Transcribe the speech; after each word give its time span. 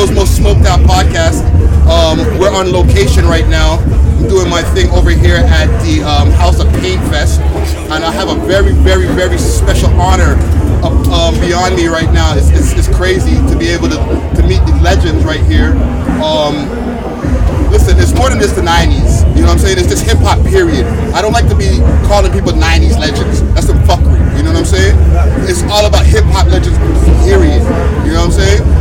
world's 0.00 0.16
most 0.16 0.36
smoked 0.36 0.64
out 0.64 0.80
podcast. 0.88 1.44
Um, 1.84 2.24
we're 2.40 2.48
on 2.48 2.72
location 2.72 3.26
right 3.26 3.46
now. 3.48 3.76
I'm 4.16 4.28
doing 4.28 4.48
my 4.48 4.62
thing 4.72 4.88
over 4.96 5.10
here 5.10 5.36
at 5.36 5.68
the 5.84 6.00
um, 6.00 6.30
House 6.40 6.58
of 6.58 6.72
Paint 6.80 7.02
Fest, 7.12 7.40
and 7.92 8.02
I 8.02 8.10
have 8.10 8.30
a 8.32 8.40
very, 8.46 8.72
very, 8.72 9.04
very 9.08 9.36
special 9.36 9.90
honor 10.00 10.40
up, 10.80 10.96
um, 11.12 11.38
beyond 11.40 11.76
me 11.76 11.88
right 11.88 12.10
now. 12.14 12.32
It's, 12.34 12.48
it's, 12.48 12.72
it's 12.72 12.88
crazy 12.96 13.36
to 13.52 13.58
be 13.58 13.68
able 13.68 13.92
to, 13.92 14.00
to 14.40 14.42
meet 14.48 14.64
the 14.64 14.72
legends 14.80 15.22
right 15.22 15.44
here. 15.44 15.76
Um, 16.24 16.64
listen, 17.68 18.00
it's 18.00 18.16
more 18.16 18.30
than 18.30 18.40
just 18.40 18.56
the 18.56 18.64
90s. 18.64 19.20
You 19.36 19.44
know 19.44 19.52
what 19.52 19.52
I'm 19.52 19.58
saying? 19.58 19.76
It's 19.76 19.88
just 19.88 20.08
hip 20.08 20.16
hop, 20.24 20.40
period. 20.48 20.86
I 21.12 21.20
don't 21.20 21.36
like 21.36 21.48
to 21.52 21.56
be 21.56 21.76
calling 22.08 22.32
people 22.32 22.52
90s 22.52 22.96
legends. 22.96 23.44
That's 23.52 23.66
some 23.66 23.76
fuckery. 23.84 24.16
You 24.38 24.48
know 24.48 24.52
what 24.56 24.64
I'm 24.64 24.64
saying? 24.64 24.96
It's 25.44 25.60
all 25.68 25.84
about 25.84 26.06
hip 26.06 26.24
hop 26.32 26.48
legends, 26.48 26.78
period. 27.28 27.60
You 28.08 28.16
know 28.16 28.24
what 28.24 28.32
I'm 28.32 28.40
saying? 28.40 28.80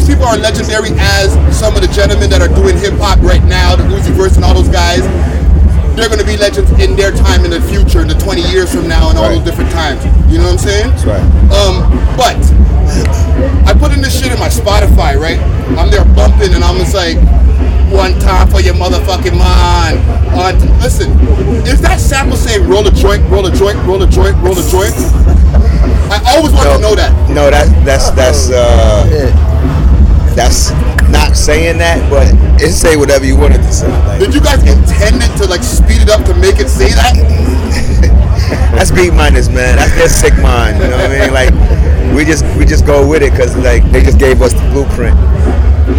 These 0.00 0.16
people 0.16 0.24
are 0.24 0.38
legendary 0.40 0.96
as 0.96 1.28
some 1.52 1.76
of 1.76 1.84
the 1.84 1.92
gentlemen 1.92 2.30
that 2.32 2.40
are 2.40 2.48
doing 2.48 2.72
hip 2.80 2.96
hop 2.96 3.20
right 3.20 3.44
now, 3.44 3.76
the 3.76 3.84
Uzi 3.84 4.16
Verts 4.16 4.36
and 4.40 4.44
all 4.48 4.56
those 4.56 4.72
guys. 4.72 5.04
They're 5.92 6.08
gonna 6.08 6.24
be 6.24 6.40
legends 6.40 6.72
in 6.80 6.96
their 6.96 7.12
time 7.12 7.44
in 7.44 7.50
the 7.52 7.60
future, 7.68 8.00
in 8.00 8.08
the 8.08 8.16
20 8.16 8.40
years 8.48 8.72
from 8.72 8.88
now, 8.88 9.10
and 9.12 9.18
all 9.20 9.28
Right. 9.28 9.36
those 9.36 9.44
different 9.44 9.68
times. 9.76 10.00
You 10.32 10.38
know 10.40 10.48
what 10.48 10.56
I'm 10.56 10.64
saying? 10.64 10.88
That's 10.88 11.04
right. 11.04 11.20
Um, 11.52 11.84
but 12.16 12.40
I 13.68 13.76
put 13.76 13.92
in 13.92 14.00
this 14.00 14.16
shit 14.16 14.32
in 14.32 14.38
my 14.40 14.48
Spotify, 14.48 15.20
right? 15.20 15.36
I'm 15.76 15.90
there 15.92 16.04
bumping, 16.16 16.54
and 16.56 16.64
I'm 16.64 16.78
just 16.80 16.94
like, 16.96 17.20
one 17.92 18.16
time 18.24 18.48
for 18.48 18.60
your 18.64 18.74
motherfucking 18.80 19.36
mind. 19.36 20.00
Uh, 20.32 20.56
listen, 20.80 21.12
is 21.68 21.76
that 21.82 22.00
sample 22.00 22.38
saying 22.40 22.66
roll 22.66 22.86
a 22.88 22.90
joint, 22.90 23.20
roll 23.28 23.44
a 23.44 23.52
joint, 23.52 23.76
roll 23.84 24.00
a 24.00 24.06
joint, 24.08 24.32
roll 24.40 24.56
a 24.56 24.64
joint? 24.64 24.96
I 26.08 26.18
always 26.32 26.56
want 26.56 26.72
to 26.72 26.78
know 26.80 26.94
that. 26.96 27.12
No, 27.28 27.50
that 27.50 27.68
that's 27.84 28.08
that's 28.16 28.48
uh 28.50 29.04
that's 30.40 30.72
not 31.12 31.36
saying 31.36 31.76
that, 31.84 32.00
but 32.08 32.24
it 32.62 32.72
say 32.72 32.96
whatever 32.96 33.26
you 33.28 33.36
want 33.36 33.52
it 33.52 33.60
to 33.60 33.72
say. 33.72 33.88
Like, 34.08 34.20
Did 34.24 34.32
you 34.32 34.40
guys 34.40 34.64
intend 34.64 35.20
it 35.20 35.28
to 35.36 35.44
like 35.44 35.60
speed 35.60 36.00
it 36.00 36.08
up 36.08 36.24
to 36.24 36.34
make 36.40 36.56
it 36.56 36.72
say 36.72 36.88
that? 36.96 37.12
that's 38.72 38.90
Beatminerz, 38.90 39.52
man. 39.52 39.76
That's 39.76 39.92
their 40.00 40.08
sick 40.08 40.32
mind. 40.40 40.80
You 40.80 40.88
know 40.88 40.96
what 40.96 41.12
I 41.12 41.28
mean? 41.28 41.32
Like 41.36 41.52
we 42.16 42.24
just 42.24 42.44
we 42.56 42.64
just 42.64 42.86
go 42.88 43.04
with 43.06 43.20
it 43.22 43.36
because 43.36 43.52
like 43.60 43.84
they 43.92 44.00
just 44.00 44.18
gave 44.18 44.40
us 44.40 44.56
the 44.56 44.64
blueprint. 44.72 45.12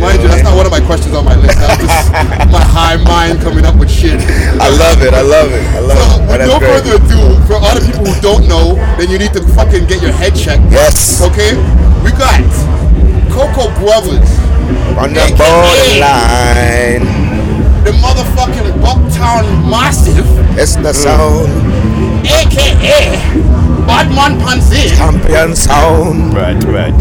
Mind 0.02 0.23
you, 0.23 0.30
that's 0.31 0.42
not 0.42 0.56
one 0.58 0.66
of 0.66 0.72
my 0.72 0.81
questions 0.81 1.14
on 1.14 1.25
my 1.25 1.36
list. 1.36 1.59
That's 1.59 1.78
just 1.84 2.09
my 2.50 2.64
high 2.64 2.97
mind 2.97 3.42
coming 3.45 3.66
up 3.66 3.75
with 3.78 3.92
shit. 3.92 4.17
I 4.58 4.72
love 4.73 5.03
it. 5.06 5.14
I 5.14 5.22
love 5.22 5.52
it. 5.52 5.62
I 5.75 5.80
love 5.86 6.00
So, 6.00 6.23
it. 6.23 6.28
With 6.31 6.47
no 6.47 6.58
great. 6.58 6.72
further 6.81 6.95
ado, 6.97 7.22
for 7.45 7.59
all 7.62 7.75
the 7.78 7.84
people 7.86 8.08
who 8.09 8.16
don't 8.23 8.47
know, 8.47 8.80
then 8.97 9.12
you 9.12 9.19
need 9.19 9.34
to 9.38 9.44
fucking 9.53 9.86
get 9.86 10.02
your 10.02 10.16
head 10.16 10.34
checked. 10.34 10.64
Yes. 10.72 11.22
Okay? 11.22 11.53
We 12.08 12.09
got 12.16 12.39
Coco 13.32 13.70
Brothers, 13.80 14.30
On 14.98 15.14
the 15.14 15.22
AKA. 15.24 15.38
borderline, 15.40 17.06
the 17.84 17.92
motherfucking 18.04 18.72
Bucktown 18.84 19.44
Massive, 19.70 20.26
it's 20.58 20.76
the 20.76 20.94
sound, 20.94 21.48
aka 22.26 23.18
Badman 23.88 24.40
Panzir, 24.40 24.96
champion 24.98 25.56
sound. 25.56 26.34
Right, 26.34 26.62
right. 26.66 26.94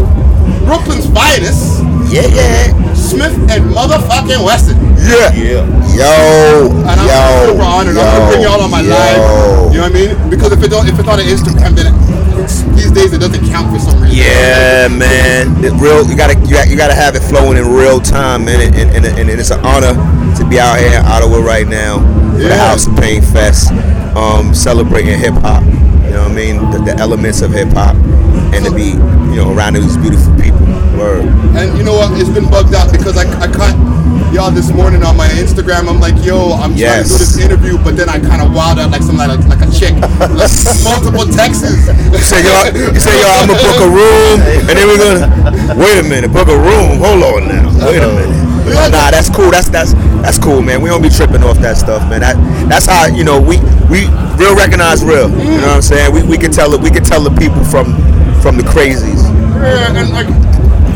Brooklyn's 0.65 1.05
finest, 1.13 1.83
Yeah, 2.11 2.27
yeah, 2.27 2.93
Smith 2.93 3.35
and 3.51 3.63
motherfucking 3.75 4.43
Wesson. 4.45 4.77
yeah. 4.97 5.31
Yeah. 5.33 5.67
Yo, 5.91 6.71
And 6.71 6.87
I'm 6.99 7.07
yo, 7.07 7.51
super 7.51 7.63
honored. 7.63 7.95
yo, 7.95 8.01
I'm 8.01 8.07
gonna 8.15 8.31
bring 8.31 8.41
y'all 8.43 8.61
on 8.61 8.71
my 8.71 8.79
yo. 8.81 8.89
live. 8.89 9.73
You 9.73 9.77
know 9.79 9.83
what 9.83 9.91
I 9.91 10.15
mean? 10.15 10.29
Because 10.29 10.51
if 10.53 10.63
it 10.63 10.69
don't, 10.69 10.87
if 10.87 10.97
it's 10.97 11.07
on 11.09 11.19
an 11.19 11.25
Instagram, 11.27 11.75
then 11.75 11.91
these 12.75 12.91
days 12.91 13.13
it 13.13 13.19
doesn't 13.19 13.45
count 13.49 13.71
for 13.71 13.79
some 13.79 14.01
reason. 14.01 14.17
Yeah, 14.17 14.87
man. 14.87 15.61
The 15.61 15.71
real, 15.79 16.05
you 16.07 16.15
gotta, 16.17 16.39
you 16.39 16.53
gotta, 16.53 16.69
you 16.69 16.77
gotta 16.77 16.95
have 16.95 17.15
it 17.15 17.21
flowing 17.21 17.57
in 17.57 17.67
real 17.67 17.99
time, 17.99 18.45
man. 18.45 18.61
And, 18.61 18.75
and, 18.95 19.05
and, 19.05 19.29
and 19.29 19.39
it's 19.39 19.51
an 19.51 19.63
honor 19.65 19.93
to 20.35 20.43
be 20.49 20.59
out 20.59 20.79
here 20.79 20.99
in 20.99 21.05
Ottawa 21.05 21.39
right 21.39 21.67
now 21.67 21.99
for 22.33 22.47
the 22.47 22.55
House 22.55 22.87
of 22.87 22.95
Paint 22.97 23.25
Fest, 23.25 23.71
um, 24.15 24.53
celebrating 24.53 25.17
hip 25.17 25.35
hop. 25.35 25.63
You 26.05 26.17
know 26.17 26.23
what 26.23 26.31
I 26.31 26.35
mean? 26.35 26.55
The, 26.71 26.91
the 26.91 26.95
elements 26.97 27.41
of 27.41 27.51
hip 27.51 27.69
hop, 27.69 27.95
and 28.53 28.65
to 28.65 28.71
be, 28.73 28.97
you 29.31 29.37
know, 29.39 29.53
around 29.55 29.73
these 29.75 29.95
beautiful 29.97 30.33
people. 30.35 30.59
Word. 30.97 31.25
And 31.55 31.77
you 31.77 31.83
know 31.83 31.95
what? 31.95 32.19
It's 32.19 32.29
been 32.29 32.49
bugged 32.49 32.75
out 32.75 32.91
because 32.91 33.15
I, 33.15 33.23
I 33.39 33.47
caught 33.47 33.75
y'all 34.31 34.51
this 34.51 34.71
morning 34.71 35.03
on 35.03 35.15
my 35.17 35.27
Instagram. 35.35 35.87
I'm 35.91 35.99
like, 35.99 36.15
yo, 36.23 36.55
I'm 36.55 36.71
trying 36.71 37.03
to 37.03 37.09
do 37.09 37.17
this 37.19 37.37
interview, 37.37 37.77
but 37.77 37.99
then 37.99 38.07
I 38.07 38.19
kind 38.19 38.41
of 38.41 38.55
wild 38.55 38.79
out 38.79 38.91
like 38.91 39.03
some 39.03 39.17
like, 39.17 39.27
like 39.51 39.59
a 39.59 39.69
chick, 39.71 39.91
like 40.31 40.51
multiple 40.87 41.27
texts. 41.27 41.67
You 41.67 42.23
say, 42.23 42.39
yo, 42.47 42.71
you 42.95 42.99
say, 42.99 43.11
yo, 43.19 43.27
I'm 43.27 43.51
gonna 43.51 43.59
book 43.59 43.79
a 43.83 43.89
room, 43.91 44.35
and 44.71 44.73
then 44.79 44.87
we're 44.87 44.99
gonna 45.03 45.75
wait 45.75 45.99
a 45.99 46.05
minute, 46.07 46.31
book 46.31 46.47
a 46.47 46.55
room. 46.55 47.03
Hold 47.03 47.23
on 47.23 47.47
now, 47.51 47.67
wait 47.83 47.99
a 47.99 48.07
minute. 48.07 48.51
Nah, 48.71 49.11
that's 49.11 49.29
cool. 49.29 49.51
That's 49.51 49.67
that's 49.69 49.93
that's 50.23 50.39
cool, 50.39 50.61
man. 50.61 50.81
We 50.81 50.89
don't 50.89 51.01
be 51.01 51.09
tripping 51.09 51.43
off 51.43 51.59
that 51.59 51.75
stuff, 51.77 52.07
man. 52.09 52.21
That 52.21 52.35
that's 52.69 52.85
how 52.85 53.07
you 53.07 53.23
know 53.23 53.41
we 53.41 53.59
we 53.91 54.07
real 54.39 54.55
recognize 54.55 55.03
real. 55.03 55.29
You 55.29 55.59
know 55.59 55.75
what 55.75 55.75
I'm 55.75 55.81
saying? 55.81 56.13
We 56.13 56.23
we 56.23 56.37
can 56.37 56.51
tell 56.51 56.73
it. 56.73 56.79
We 56.81 56.89
can 56.89 57.03
tell 57.03 57.21
the 57.21 57.35
people 57.35 57.63
from 57.65 57.99
from 58.39 58.55
the 58.55 58.63
crazies. 58.63 59.27
Yeah, 59.59 59.97
and 59.97 60.09
like 60.13 60.29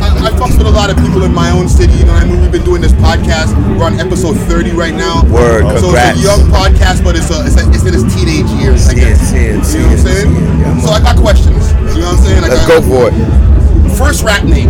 I, 0.05 0.29
I 0.29 0.31
fucks 0.37 0.57
with 0.57 0.67
a 0.67 0.71
lot 0.71 0.89
of 0.93 0.97
people 1.01 1.23
in 1.23 1.33
my 1.33 1.49
own 1.51 1.67
city. 1.67 1.93
You 1.97 2.05
know, 2.05 2.13
what 2.13 2.23
I 2.23 2.25
mean, 2.29 2.41
we've 2.41 2.51
been 2.51 2.63
doing 2.63 2.81
this 2.81 2.93
podcast. 2.93 3.51
We're 3.77 3.85
on 3.89 3.99
episode 3.99 4.37
30 4.45 4.71
right 4.71 4.93
now. 4.93 5.25
Word, 5.25 5.65
So 5.81 5.89
congrats. 5.89 6.17
it's 6.19 6.25
a 6.25 6.29
young 6.29 6.43
podcast, 6.53 7.03
but 7.03 7.15
it's 7.17 7.29
a, 7.33 7.41
it's, 7.45 7.57
a, 7.57 7.63
it's 7.73 7.85
in 7.89 7.93
its 7.97 8.05
teenage 8.13 8.49
years. 8.61 8.85
I 8.87 8.93
See 8.93 9.01
it, 9.01 9.03
guess. 9.09 9.21
see 9.31 9.45
it, 9.49 9.65
see 9.65 9.77
you 9.79 9.83
know 9.83 9.89
what 9.89 9.99
I'm 9.99 10.05
saying? 10.05 10.29
see 10.29 10.41
it. 10.41 10.59
Yeah, 10.61 10.79
so 10.85 10.89
I 10.93 10.99
got 11.01 11.17
questions. 11.17 11.63
You 11.95 12.01
know 12.05 12.13
what 12.13 12.19
I'm 12.19 12.23
saying? 12.23 12.43
I 12.43 12.47
Let's 12.53 12.67
got, 12.67 12.69
go 12.69 12.77
for 12.85 13.03
it. 13.09 13.15
First 13.97 14.21
rap 14.23 14.43
name. 14.45 14.69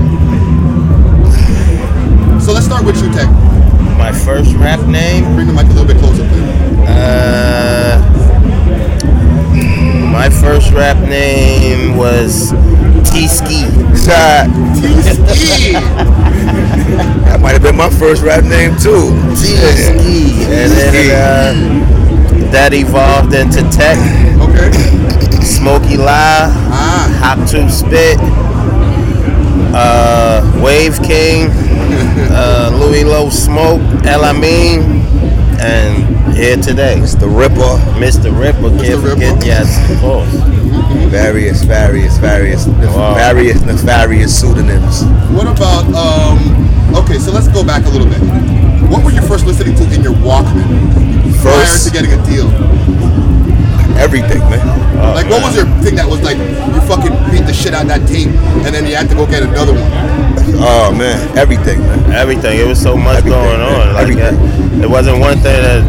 So 2.39 2.53
let's 2.53 2.65
start 2.65 2.85
with 2.85 3.01
you, 3.03 3.11
Tek. 3.11 3.27
My 3.97 4.11
first 4.11 4.53
rap 4.55 4.79
name, 4.87 5.23
Bring 5.35 5.47
the 5.47 5.53
mic 5.53 5.65
a 5.65 5.73
little 5.73 5.85
bit 5.87 5.97
closer, 5.97 6.27
please. 6.27 6.87
uh, 6.87 7.99
my 10.11 10.29
first 10.29 10.71
rap 10.71 10.97
name 11.09 11.97
was 11.97 12.51
T 13.11 13.27
Ski. 13.27 13.65
That 14.05 14.47
T-Ski. 14.75 15.73
that 17.25 17.39
might 17.41 17.53
have 17.53 17.61
been 17.63 17.75
my 17.77 17.89
first 17.89 18.21
rap 18.23 18.43
name 18.43 18.75
too. 18.77 19.11
T 19.35 19.55
Ski. 19.57 20.45
And 20.45 20.71
then 20.71 21.11
uh, 21.11 22.51
that 22.51 22.73
evolved 22.73 23.33
into 23.33 23.63
Tek, 23.71 23.97
Okay. 24.41 24.71
Smokey 25.43 25.97
Lie, 25.97 26.51
Ah. 26.71 27.07
Hop 27.21 27.47
to 27.49 27.69
Spit, 27.69 28.17
uh, 29.73 30.41
Wave 30.63 31.01
King, 31.03 31.49
uh, 32.31 32.69
Louis 32.73 33.03
Low 33.03 33.29
Smoke, 33.29 33.81
El 34.05 34.23
Amin, 34.25 35.01
and 35.59 36.35
here 36.35 36.57
today, 36.57 36.99
It's 36.99 37.15
the 37.15 37.27
Ripper. 37.27 37.77
Mr. 37.99 38.31
Ripper. 38.37 38.69
Can't 38.83 39.01
Ripper. 39.03 39.09
forget, 39.15 39.45
yes, 39.45 39.91
of 39.91 39.99
course. 39.99 40.33
Various, 41.09 41.63
various, 41.63 42.17
various, 42.17 42.67
Wow. 42.67 43.13
various 43.15 43.61
nefarious 43.61 44.37
pseudonyms. 44.37 45.03
What 45.31 45.47
about 45.47 45.85
um? 45.95 46.95
Okay, 46.95 47.19
so 47.19 47.31
let's 47.31 47.47
go 47.47 47.63
back 47.63 47.85
a 47.85 47.89
little 47.89 48.07
bit. 48.07 48.19
What 48.89 49.03
were 49.03 49.11
you 49.11 49.21
first 49.21 49.45
listening 49.45 49.75
to 49.75 49.83
in 49.93 50.03
your 50.03 50.13
Walkman 50.13 50.67
prior 51.41 51.65
First- 51.65 51.87
to 51.87 51.91
getting 51.93 52.11
a 52.13 52.25
deal? 52.25 52.47
Everything, 53.97 54.39
man. 54.49 54.61
Oh, 54.99 55.13
like, 55.13 55.29
what 55.29 55.41
was 55.43 55.55
your 55.55 55.65
thing 55.81 55.95
that 55.95 56.07
was 56.07 56.21
like 56.21 56.37
you 56.37 56.81
fucking 56.89 57.13
beat 57.31 57.45
the 57.45 57.53
shit 57.53 57.73
out 57.73 57.83
of 57.83 57.87
that 57.89 58.07
tape, 58.07 58.27
and 58.65 58.73
then 58.73 58.85
you 58.85 58.95
had 58.95 59.07
to 59.09 59.15
go 59.15 59.25
get 59.25 59.43
another 59.43 59.73
one? 59.73 59.91
Oh 60.57 60.93
man, 60.93 61.17
everything, 61.37 61.79
man. 61.81 62.13
Everything. 62.13 62.59
It 62.59 62.67
was 62.67 62.79
so 62.81 62.95
much 62.95 63.17
Everything, 63.25 63.41
going 63.41 63.61
on. 63.61 63.93
Like 63.93 64.07
everything. 64.15 64.81
it 64.83 64.89
wasn't 64.89 65.19
one 65.19 65.35
thing 65.39 65.61
that 65.61 65.81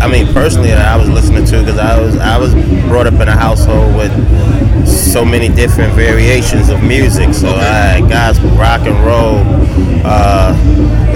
I 0.00 0.08
mean 0.08 0.32
personally 0.32 0.72
I 0.72 0.96
was 0.96 1.08
listening 1.08 1.44
to 1.46 1.58
because 1.60 1.78
I 1.78 1.98
was 2.00 2.16
I 2.18 2.38
was 2.38 2.54
brought 2.88 3.06
up 3.06 3.14
in 3.14 3.28
a 3.28 3.36
household 3.36 3.94
with 3.96 4.12
so 4.86 5.24
many 5.24 5.48
different 5.48 5.92
variations 5.94 6.68
of 6.68 6.82
music. 6.82 7.34
So 7.34 7.48
I 7.48 7.98
had 7.98 8.08
gospel, 8.08 8.50
rock 8.50 8.82
and 8.82 8.94
roll, 9.04 9.42
uh, 10.04 10.52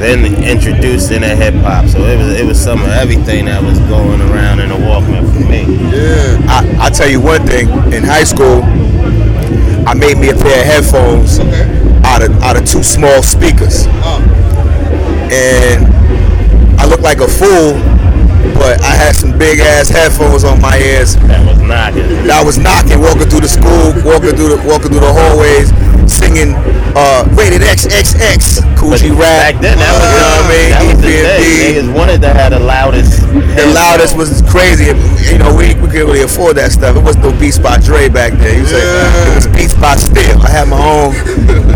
then 0.01 0.25
introduced 0.43 1.11
into 1.13 1.29
hip 1.29 1.55
hop. 1.57 1.87
So 1.87 1.99
it 2.05 2.17
was 2.19 2.41
it 2.41 2.45
was 2.47 2.59
some 2.63 2.81
of 2.83 2.89
everything 2.89 3.45
that 3.47 3.63
was 3.63 3.79
going 3.81 4.21
around 4.23 4.61
in 4.61 4.71
the 4.71 4.75
Walkman 4.77 5.25
for 5.33 5.41
me. 5.49 5.63
Yeah. 5.95 6.39
I 6.49 6.87
I 6.87 6.91
tell 6.91 7.09
you 7.09 7.21
one 7.21 7.47
thing. 7.47 7.69
In 7.93 8.03
high 8.03 8.25
school, 8.25 8.63
I 9.87 9.95
made 9.95 10.17
me 10.19 10.31
a 10.31 10.35
pair 10.35 10.61
of 10.61 10.67
headphones 10.67 11.39
Okay. 11.39 12.01
out 12.05 12.23
of 12.23 12.43
out 12.43 12.57
of 12.57 12.65
two 12.67 12.83
small 12.83 13.23
speakers, 13.23 13.87
Uh, 13.87 14.21
and 15.31 15.87
I 16.81 16.87
looked 16.87 17.03
like 17.03 17.21
a 17.21 17.29
fool. 17.29 17.79
But 18.55 18.83
I 18.83 18.93
had 18.97 19.15
some 19.17 19.37
big 19.39 19.61
ass 19.61 19.89
headphones 19.89 20.45
on 20.45 20.61
my 20.61 20.77
ears 20.79 21.17
That 21.29 21.41
was 21.47 21.59
knocking. 21.61 22.09
that 22.27 22.31
I 22.41 22.45
was 22.45 22.59
knocking. 22.59 23.01
Walking 23.01 23.29
through 23.29 23.41
the 23.45 23.49
school, 23.53 23.93
walking 24.05 24.37
through 24.37 24.57
the 24.57 24.61
walking 24.69 24.91
through 24.93 25.05
the 25.05 25.13
hallways, 25.13 25.73
singing 26.11 26.55
uh, 26.97 27.25
rated 27.39 27.63
XXX, 27.63 28.77
Coochie 28.81 29.13
rap. 29.13 29.53
Back 29.53 29.57
then, 29.61 29.77
that 29.77 29.93
was, 29.93 30.09
you 30.09 30.17
know 30.17 30.33
what 30.33 30.49
I 30.49 30.57
mean? 30.57 30.71
that 30.73 30.85
was 30.89 30.99
the 31.05 31.13
day. 31.13 31.77
Niggas 31.77 31.93
wanted 31.93 32.21
to 32.25 32.33
have 32.33 32.57
the 32.57 32.61
loudest. 32.65 33.21
The 33.29 33.69
loudest 33.77 34.17
was 34.17 34.41
crazy. 34.49 34.89
You 35.29 35.37
know, 35.37 35.53
we, 35.53 35.77
we 35.77 35.87
couldn't 35.93 36.09
really 36.09 36.25
afford 36.25 36.57
that 36.57 36.73
stuff. 36.73 36.97
It 36.97 37.05
was 37.05 37.21
no 37.21 37.29
Beats 37.37 37.61
by 37.61 37.77
Dre 37.77 38.09
back 38.09 38.33
then. 38.41 38.57
You 38.57 38.67
say 38.67 38.81
it 38.81 39.37
was 39.37 39.47
Beats 39.53 39.77
by 39.77 40.01
Still. 40.01 40.41
I 40.41 40.49
had 40.49 40.69
my 40.73 40.81
own. 40.81 41.13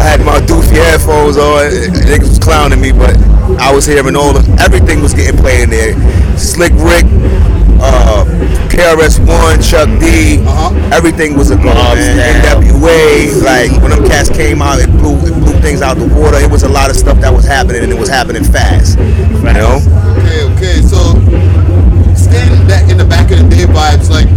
I 0.00 0.16
had 0.16 0.24
my 0.24 0.40
doofy 0.48 0.80
headphones 0.80 1.36
on. 1.36 1.68
Niggas 2.08 2.32
was 2.34 2.40
clowning 2.40 2.80
me, 2.80 2.90
but 2.90 3.12
I 3.60 3.68
was 3.68 3.84
hearing 3.84 4.16
all 4.16 4.32
of 4.32 4.48
everything 4.58 5.02
was 5.04 5.12
getting 5.12 5.36
played 5.36 5.68
in 5.68 5.70
there. 5.70 5.92
Slick 6.40 6.72
Rick, 6.80 7.04
uh, 7.84 8.24
KRS 8.72 9.20
One, 9.20 9.60
Chuck 9.60 9.86
D. 10.00 10.40
Uh-huh. 10.40 10.72
Everything 10.90 11.36
was 11.36 11.50
a. 11.50 11.58
Style. 11.60 11.96
NWA, 11.96 13.42
like 13.44 13.70
when 13.82 13.90
them 13.90 14.04
cats 14.08 14.28
came 14.28 14.60
out, 14.62 14.80
it 14.80 14.90
blew 14.98 15.16
it 15.26 15.34
blew 15.34 15.54
things 15.60 15.80
out 15.82 15.96
the 15.96 16.08
water. 16.08 16.38
It 16.38 16.50
was 16.50 16.62
a 16.62 16.68
lot 16.68 16.90
of 16.90 16.93
stuff 16.94 17.20
that 17.20 17.32
was 17.32 17.44
happening, 17.44 17.82
and 17.82 17.92
it 17.92 17.98
was 17.98 18.08
happening 18.08 18.44
fast. 18.44 18.98
You 18.98 19.52
know. 19.52 19.80
Okay, 20.18 20.42
okay. 20.54 20.76
So, 20.80 21.14
staying 22.14 22.66
back 22.66 22.90
in 22.90 22.96
the 22.96 23.04
back 23.04 23.30
of 23.30 23.38
the 23.38 23.48
day 23.50 23.66
vibes, 23.66 24.08
like, 24.10 24.28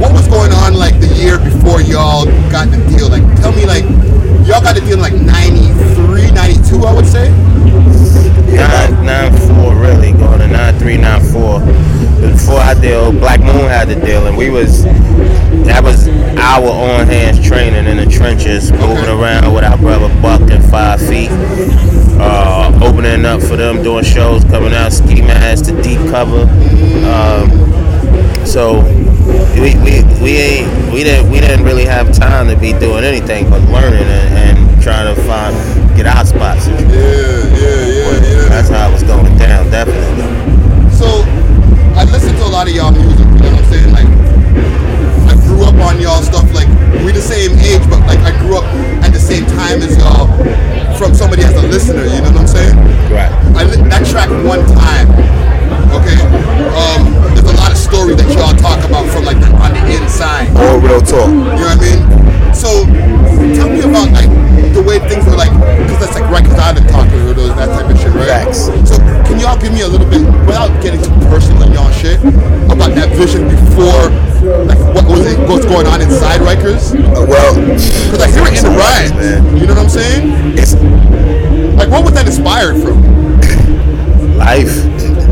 what 0.00 0.12
was 0.12 0.26
going 0.28 0.52
on 0.52 0.74
like 0.74 0.98
the 1.00 1.08
year 1.14 1.38
before 1.38 1.80
y'all 1.80 2.24
got 2.50 2.70
the 2.70 2.78
deal? 2.88 3.08
Like, 3.08 3.24
tell 3.40 3.52
me, 3.52 3.66
like, 3.66 3.84
y'all 4.48 4.62
got 4.62 4.74
the 4.74 4.80
deal 4.80 4.94
in 4.94 5.00
like 5.00 5.14
93, 5.14 6.30
92, 6.32 6.84
I 6.84 6.94
would 6.94 7.06
say. 7.06 7.30
Nine, 8.50 9.06
nine 9.06 9.32
four 9.46 9.74
really 9.76 10.12
going 10.12 10.40
to 10.40 10.48
nine 10.48 10.78
three 10.78 10.96
nine 10.96 11.22
four. 11.32 11.60
Before 12.50 12.64
I 12.64 12.74
deal, 12.74 13.12
Black 13.12 13.38
Moon 13.38 13.70
had 13.70 13.86
to 13.90 13.94
deal, 13.94 14.26
and 14.26 14.36
we 14.36 14.50
was 14.50 14.82
that 14.82 15.84
was 15.84 16.08
our 16.36 16.66
on 16.66 17.06
hands 17.06 17.40
training 17.46 17.86
in 17.86 17.96
the 17.96 18.06
trenches, 18.06 18.72
moving 18.72 19.04
around 19.04 19.54
with 19.54 19.62
our 19.62 19.78
brother 19.78 20.08
Buck 20.20 20.40
and 20.50 20.68
Five 20.68 20.98
Feet, 20.98 21.30
uh, 22.18 22.76
opening 22.82 23.24
up 23.24 23.40
for 23.40 23.56
them, 23.56 23.84
doing 23.84 24.02
shows, 24.02 24.42
coming 24.42 24.72
out 24.72 24.92
ski 24.92 25.22
masks 25.22 25.68
to 25.68 25.80
deep 25.80 26.00
cover. 26.10 26.42
Um, 27.06 27.54
so 28.44 28.82
we, 29.54 29.76
we, 29.86 30.02
we 30.20 30.36
ain't 30.38 30.92
we 30.92 31.04
didn't 31.04 31.30
we 31.30 31.38
didn't 31.38 31.64
really 31.64 31.84
have 31.84 32.12
time 32.12 32.48
to 32.48 32.56
be 32.56 32.72
doing 32.72 33.04
anything 33.04 33.48
but 33.48 33.62
learning 33.70 34.02
and, 34.02 34.58
and 34.58 34.82
trying 34.82 35.14
to 35.14 35.22
find 35.22 35.54
get 35.96 36.06
our 36.06 36.26
spots. 36.26 36.66
Yeah, 36.66 36.80
yeah, 36.80 37.46
yeah, 37.46 38.12
yeah. 38.18 38.48
that's 38.48 38.70
how 38.70 38.88
it 38.88 38.92
was 38.92 39.04
going 39.04 39.38
down, 39.38 39.70
definitely. 39.70 40.90
So, 40.90 41.22
I 42.00 42.04
listen 42.08 42.32
to 42.32 42.44
a 42.48 42.48
lot 42.48 42.64
of 42.64 42.72
y'all 42.72 42.88
music. 42.96 43.28
You 43.28 43.44
know 43.44 43.60
what 43.60 43.60
I'm 43.60 43.68
saying? 43.68 43.92
Like, 43.92 44.08
I 45.28 45.36
grew 45.44 45.68
up 45.68 45.76
on 45.84 46.00
y'all 46.00 46.24
stuff. 46.24 46.48
Like, 46.56 46.64
we 47.04 47.12
the 47.12 47.20
same 47.20 47.52
age, 47.60 47.84
but 47.92 48.00
like, 48.08 48.24
I 48.24 48.32
grew 48.40 48.56
up 48.56 48.64
at 49.04 49.12
the 49.12 49.20
same 49.20 49.44
time 49.52 49.84
as 49.84 49.92
y'all. 50.00 50.24
From 50.96 51.12
somebody 51.12 51.44
as 51.44 51.52
a 51.52 51.64
listener, 51.68 52.08
you 52.08 52.24
know 52.24 52.32
what 52.32 52.40
I'm 52.40 52.48
saying? 52.48 52.76
Right. 53.12 53.28
I 53.52 53.68
li- 53.68 53.84
that 53.92 54.08
track 54.08 54.32
one 54.48 54.64
time. 54.72 55.12
Okay. 55.92 56.16
Um, 56.72 57.12
there's 57.36 57.44
a 57.44 57.56
lot 57.60 57.68
of 57.68 57.76
stories 57.76 58.16
that 58.16 58.28
y'all 58.32 58.56
talk 58.56 58.80
about 58.88 59.04
from 59.12 59.28
like 59.28 59.36
the, 59.36 59.52
on 59.60 59.76
the 59.76 59.84
inside. 60.00 60.48
All 60.56 60.80
real 60.80 61.04
talk. 61.04 61.28
You 61.28 61.52
know 61.52 61.68
what 61.68 61.80
I 61.80 61.84
mean? 61.84 62.00
So 62.56 62.84
tell 63.56 63.68
me 63.68 63.80
about 63.80 64.12
like 64.12 64.28
the 64.72 64.80
way 64.84 65.00
things 65.08 65.24
were 65.24 65.36
like, 65.36 65.52
because 65.52 66.00
that's 66.00 66.16
like 66.16 66.28
records 66.32 66.56
I've 66.56 66.76
been 66.76 66.88
talking 66.88 67.16
or 67.28 67.32
those 67.32 67.52
that 67.56 67.72
type 67.76 67.88
of 67.88 67.96
shit, 67.96 68.12
right? 68.12 68.28
Facts. 68.28 68.68
So 68.88 68.99
y'all 69.40 69.58
give 69.58 69.72
me 69.72 69.80
a 69.82 69.88
little 69.88 70.08
bit, 70.08 70.22
without 70.46 70.70
getting 70.82 71.00
too 71.02 71.10
personal 71.28 71.62
on 71.64 71.72
y'all 71.72 71.90
shit, 71.92 72.18
about 72.70 72.94
that 72.94 73.08
vision 73.16 73.48
before, 73.48 74.10
like 74.66 74.78
what 74.94 75.04
was 75.08 75.26
it, 75.26 75.38
what's 75.48 75.64
going 75.66 75.86
on 75.86 76.00
inside 76.00 76.40
Rikers? 76.40 76.92
Uh, 76.94 77.26
well, 77.26 77.54
Because 77.56 78.20
I 78.22 78.28
hear 78.30 78.44
it 78.46 78.58
in 78.58 78.64
the 78.64 78.76
ride, 78.78 79.12
man. 79.16 79.56
You 79.56 79.66
know 79.66 79.74
what 79.74 79.82
I'm 79.84 79.88
saying? 79.88 80.54
It's 80.58 80.74
Like 81.76 81.88
what 81.90 82.04
was 82.04 82.14
that 82.14 82.26
inspired 82.26 82.80
from? 82.82 83.00
Life, 84.36 84.76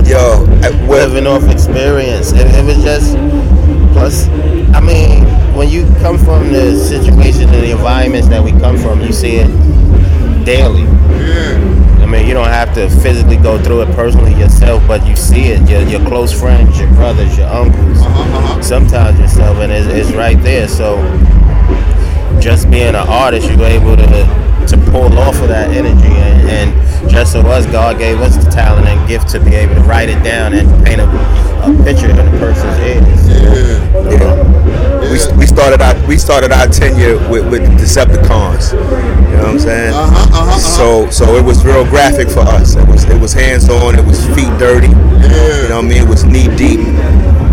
yo. 0.06 0.44
I- 0.62 0.86
Well, 0.88 1.08
living 1.08 1.26
off 1.26 1.44
experience. 1.50 2.32
It, 2.32 2.46
it 2.46 2.64
was 2.64 2.82
just 2.82 3.12
plus. 3.92 4.26
I 4.74 4.80
mean, 4.80 5.24
when 5.54 5.68
you 5.68 5.84
come 6.00 6.16
from 6.18 6.52
the 6.52 6.76
situation 6.78 7.42
and 7.42 7.62
the 7.62 7.70
environments 7.72 8.28
that 8.28 8.42
we 8.42 8.52
come 8.52 8.76
from, 8.78 9.00
you 9.02 9.12
see 9.12 9.36
it 9.36 9.48
daily. 10.44 10.82
Yeah. 10.82 11.57
I 12.08 12.10
mean, 12.10 12.26
you 12.26 12.32
don't 12.32 12.48
have 12.48 12.72
to 12.72 12.88
physically 12.88 13.36
go 13.36 13.62
through 13.62 13.82
it 13.82 13.94
personally 13.94 14.32
yourself, 14.32 14.82
but 14.88 15.06
you 15.06 15.14
see 15.14 15.48
it. 15.48 15.68
Your, 15.68 15.82
your 15.82 16.00
close 16.08 16.32
friends, 16.32 16.80
your 16.80 16.88
brothers, 16.94 17.36
your 17.36 17.48
uncles, 17.48 17.98
sometimes 18.66 19.20
yourself, 19.20 19.58
and 19.58 19.70
it's, 19.70 19.86
it's 19.88 20.16
right 20.16 20.42
there. 20.42 20.68
So, 20.68 20.96
just 22.40 22.70
being 22.70 22.88
an 22.88 22.96
artist, 22.96 23.50
you're 23.50 23.62
able 23.62 23.94
to 23.94 24.06
to 24.68 24.76
pull 24.90 25.18
off 25.18 25.38
of 25.42 25.48
that 25.48 25.70
energy, 25.70 26.08
and, 26.08 26.72
and 26.72 27.10
just 27.10 27.32
so 27.32 27.40
us, 27.40 27.66
God 27.66 27.98
gave 27.98 28.20
us 28.20 28.42
the 28.42 28.50
talent 28.50 28.88
and 28.88 29.06
gift 29.06 29.28
to 29.30 29.40
be 29.40 29.54
able 29.54 29.74
to 29.74 29.82
write 29.82 30.08
it 30.08 30.22
down 30.24 30.54
and 30.54 30.66
paint 30.86 31.02
a, 31.02 31.04
a 31.04 31.84
picture 31.84 32.08
in 32.08 32.18
a 32.18 32.38
person's 32.38 32.76
head. 32.78 33.02
Yeah. 33.28 34.10
yeah. 34.12 34.97
We, 35.10 35.18
we 35.38 35.46
started 35.46 35.80
our 35.80 35.94
we 36.06 36.16
started 36.18 36.52
our 36.52 36.66
tenure 36.66 37.16
with, 37.30 37.50
with 37.50 37.62
Decepticons. 37.80 38.72
You 38.72 38.78
know 39.36 39.42
what 39.42 39.48
I'm 39.48 39.58
saying? 39.58 39.94
Uh-huh, 39.94 40.04
uh-huh, 40.04 40.42
uh-huh. 40.42 40.58
So 40.58 41.10
so 41.10 41.36
it 41.36 41.44
was 41.44 41.64
real 41.64 41.84
graphic 41.84 42.28
for 42.28 42.40
us. 42.40 42.76
It 42.76 42.86
was 42.88 43.04
it 43.04 43.20
was 43.20 43.32
hands 43.32 43.68
on. 43.68 43.98
It 43.98 44.04
was 44.04 44.24
feet 44.34 44.50
dirty. 44.58 44.88
Yeah. 44.88 45.62
You 45.62 45.68
know 45.68 45.76
what 45.76 45.84
I 45.84 45.88
mean? 45.88 46.02
It 46.02 46.08
was 46.08 46.24
knee 46.24 46.48
deep, 46.56 46.80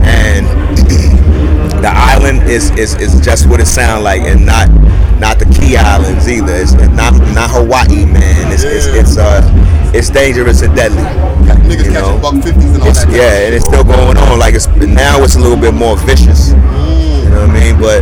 and 0.06 0.46
the 1.82 1.92
island 1.92 2.44
is, 2.50 2.72
is 2.72 2.96
is 2.96 3.20
just 3.22 3.48
what 3.50 3.60
it 3.60 3.68
sounds 3.68 4.04
like, 4.04 4.22
and 4.22 4.46
not 4.46 4.70
not 5.20 5.40
the 5.40 5.46
Key 5.46 5.78
Islands 5.78 6.28
either. 6.28 6.54
It's 6.56 6.74
not 6.74 7.14
not 7.34 7.50
Hawaii, 7.52 8.06
man. 8.06 8.52
It's 8.52 8.64
it's, 8.64 8.88
Yeah. 8.88 9.00
it's 9.02 9.18
uh 9.18 9.92
it's 9.94 10.10
dangerous 10.10 10.62
and 10.62 10.76
deadly. 10.76 11.02
Niggas 11.66 11.86
You 11.86 11.92
catching 11.92 11.94
know. 11.94 12.20
buck 12.22 12.36
fifties 12.44 12.74
and 12.74 12.82
all 12.82 12.90
It's, 12.90 13.06
that. 13.06 13.14
yeah, 13.14 13.46
and 13.46 13.56
it's 13.56 13.66
still 13.66 13.84
going 13.84 14.18
on. 14.18 14.40
Like 14.40 14.54
it's 14.56 14.68
now 14.68 15.24
it's 15.24 15.36
a 15.36 15.40
little 15.40 15.58
bit 15.58 15.74
more 15.74 15.96
vicious. 15.98 16.50
You 16.52 17.15
know 17.36 17.48
what 17.48 17.52
I 17.52 17.60
mean? 17.60 17.76
But 17.80 18.02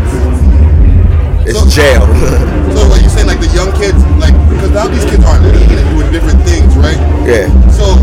it's 1.50 1.60
So- 1.60 1.68
jail. 1.70 2.06
So 2.74 2.82
are 2.90 3.02
you 3.02 3.10
saying 3.10 3.28
like 3.28 3.40
the 3.42 3.52
young 3.54 3.72
kids, 3.74 3.98
like, 4.18 4.34
because 4.50 4.72
now 4.72 4.88
these 4.88 5.06
kids 5.06 5.24
aren't 5.26 5.44
leading 5.46 5.78
and 5.78 5.90
doing 5.98 6.12
different 6.12 6.42
things, 6.44 6.74
right? 6.78 6.98
yeah. 7.28 7.48
So 7.70 7.98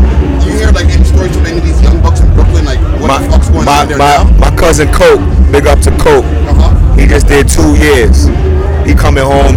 you 0.45 0.51
hear 0.57 0.71
like 0.71 0.87
any 0.87 1.03
stories 1.03 1.35
from 1.35 1.45
any 1.45 1.57
of 1.57 1.63
these 1.63 1.81
young 1.81 1.99
bucks 2.01 2.19
in 2.21 2.31
Brooklyn, 2.33 2.65
like 2.65 2.79
what 2.99 3.07
My, 3.07 3.19
the 3.19 3.29
fuck's 3.31 3.49
going 3.49 3.65
my, 3.65 3.81
on 3.81 3.87
there 3.89 3.97
my, 3.97 4.15
now? 4.23 4.23
my 4.39 4.51
cousin 4.55 4.87
Coke, 4.93 5.19
big 5.51 5.67
up 5.67 5.79
to 5.81 5.91
Coke. 5.97 6.23
Uh-huh. 6.25 6.95
He 6.95 7.05
just 7.07 7.27
did 7.27 7.49
two 7.49 7.75
years. 7.75 8.27
He 8.85 8.93
coming 8.95 9.23
home 9.23 9.55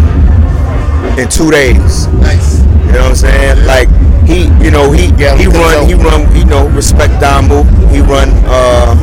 in 1.19 1.29
two 1.29 1.51
days. 1.51 2.07
Nice. 2.19 2.61
You 2.87 2.93
know 3.01 3.11
what 3.11 3.11
I'm 3.11 3.15
saying? 3.17 3.67
Like 3.67 3.89
he, 4.27 4.49
you 4.65 4.71
know, 4.71 4.91
he 4.93 5.13
Yeah, 5.17 5.37
he 5.37 5.47
run, 5.47 5.75
so- 5.75 5.87
he 5.87 5.95
run, 5.95 6.35
you 6.37 6.45
know, 6.47 6.67
respect 6.69 7.15
Damu. 7.23 7.63
He 7.93 8.01
run, 8.01 8.29
uh, 8.47 8.97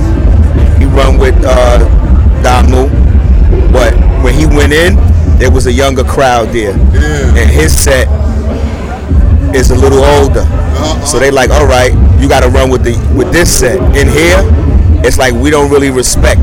he 0.78 0.86
run 0.86 1.18
with 1.18 1.36
uh, 1.46 1.80
Damu. 2.42 2.90
But 3.72 3.94
when 4.24 4.34
he 4.34 4.46
went 4.46 4.74
in, 4.74 4.96
there 5.38 5.52
was 5.52 5.66
a 5.68 5.72
younger 5.72 6.04
crowd 6.04 6.50
there, 6.50 6.76
Yeah. 6.94 7.40
and 7.40 7.50
his 7.50 7.76
set 7.78 8.08
is 9.56 9.72
a 9.72 9.76
little 9.76 10.04
older. 10.04 10.42
Uh-huh. 10.42 11.06
So 11.06 11.20
they 11.20 11.32
like, 11.32 11.50
all 11.50 11.66
right, 11.66 11.92
you 12.20 12.28
got 12.30 12.42
to 12.42 12.50
run 12.50 12.70
with 12.70 12.84
the 12.84 12.94
with 13.16 13.32
this 13.32 13.52
set. 13.60 13.78
In 13.98 14.08
here, 14.08 14.40
it's 15.04 15.18
like 15.18 15.34
we 15.34 15.50
don't 15.50 15.70
really 15.72 15.90
respect 15.90 16.42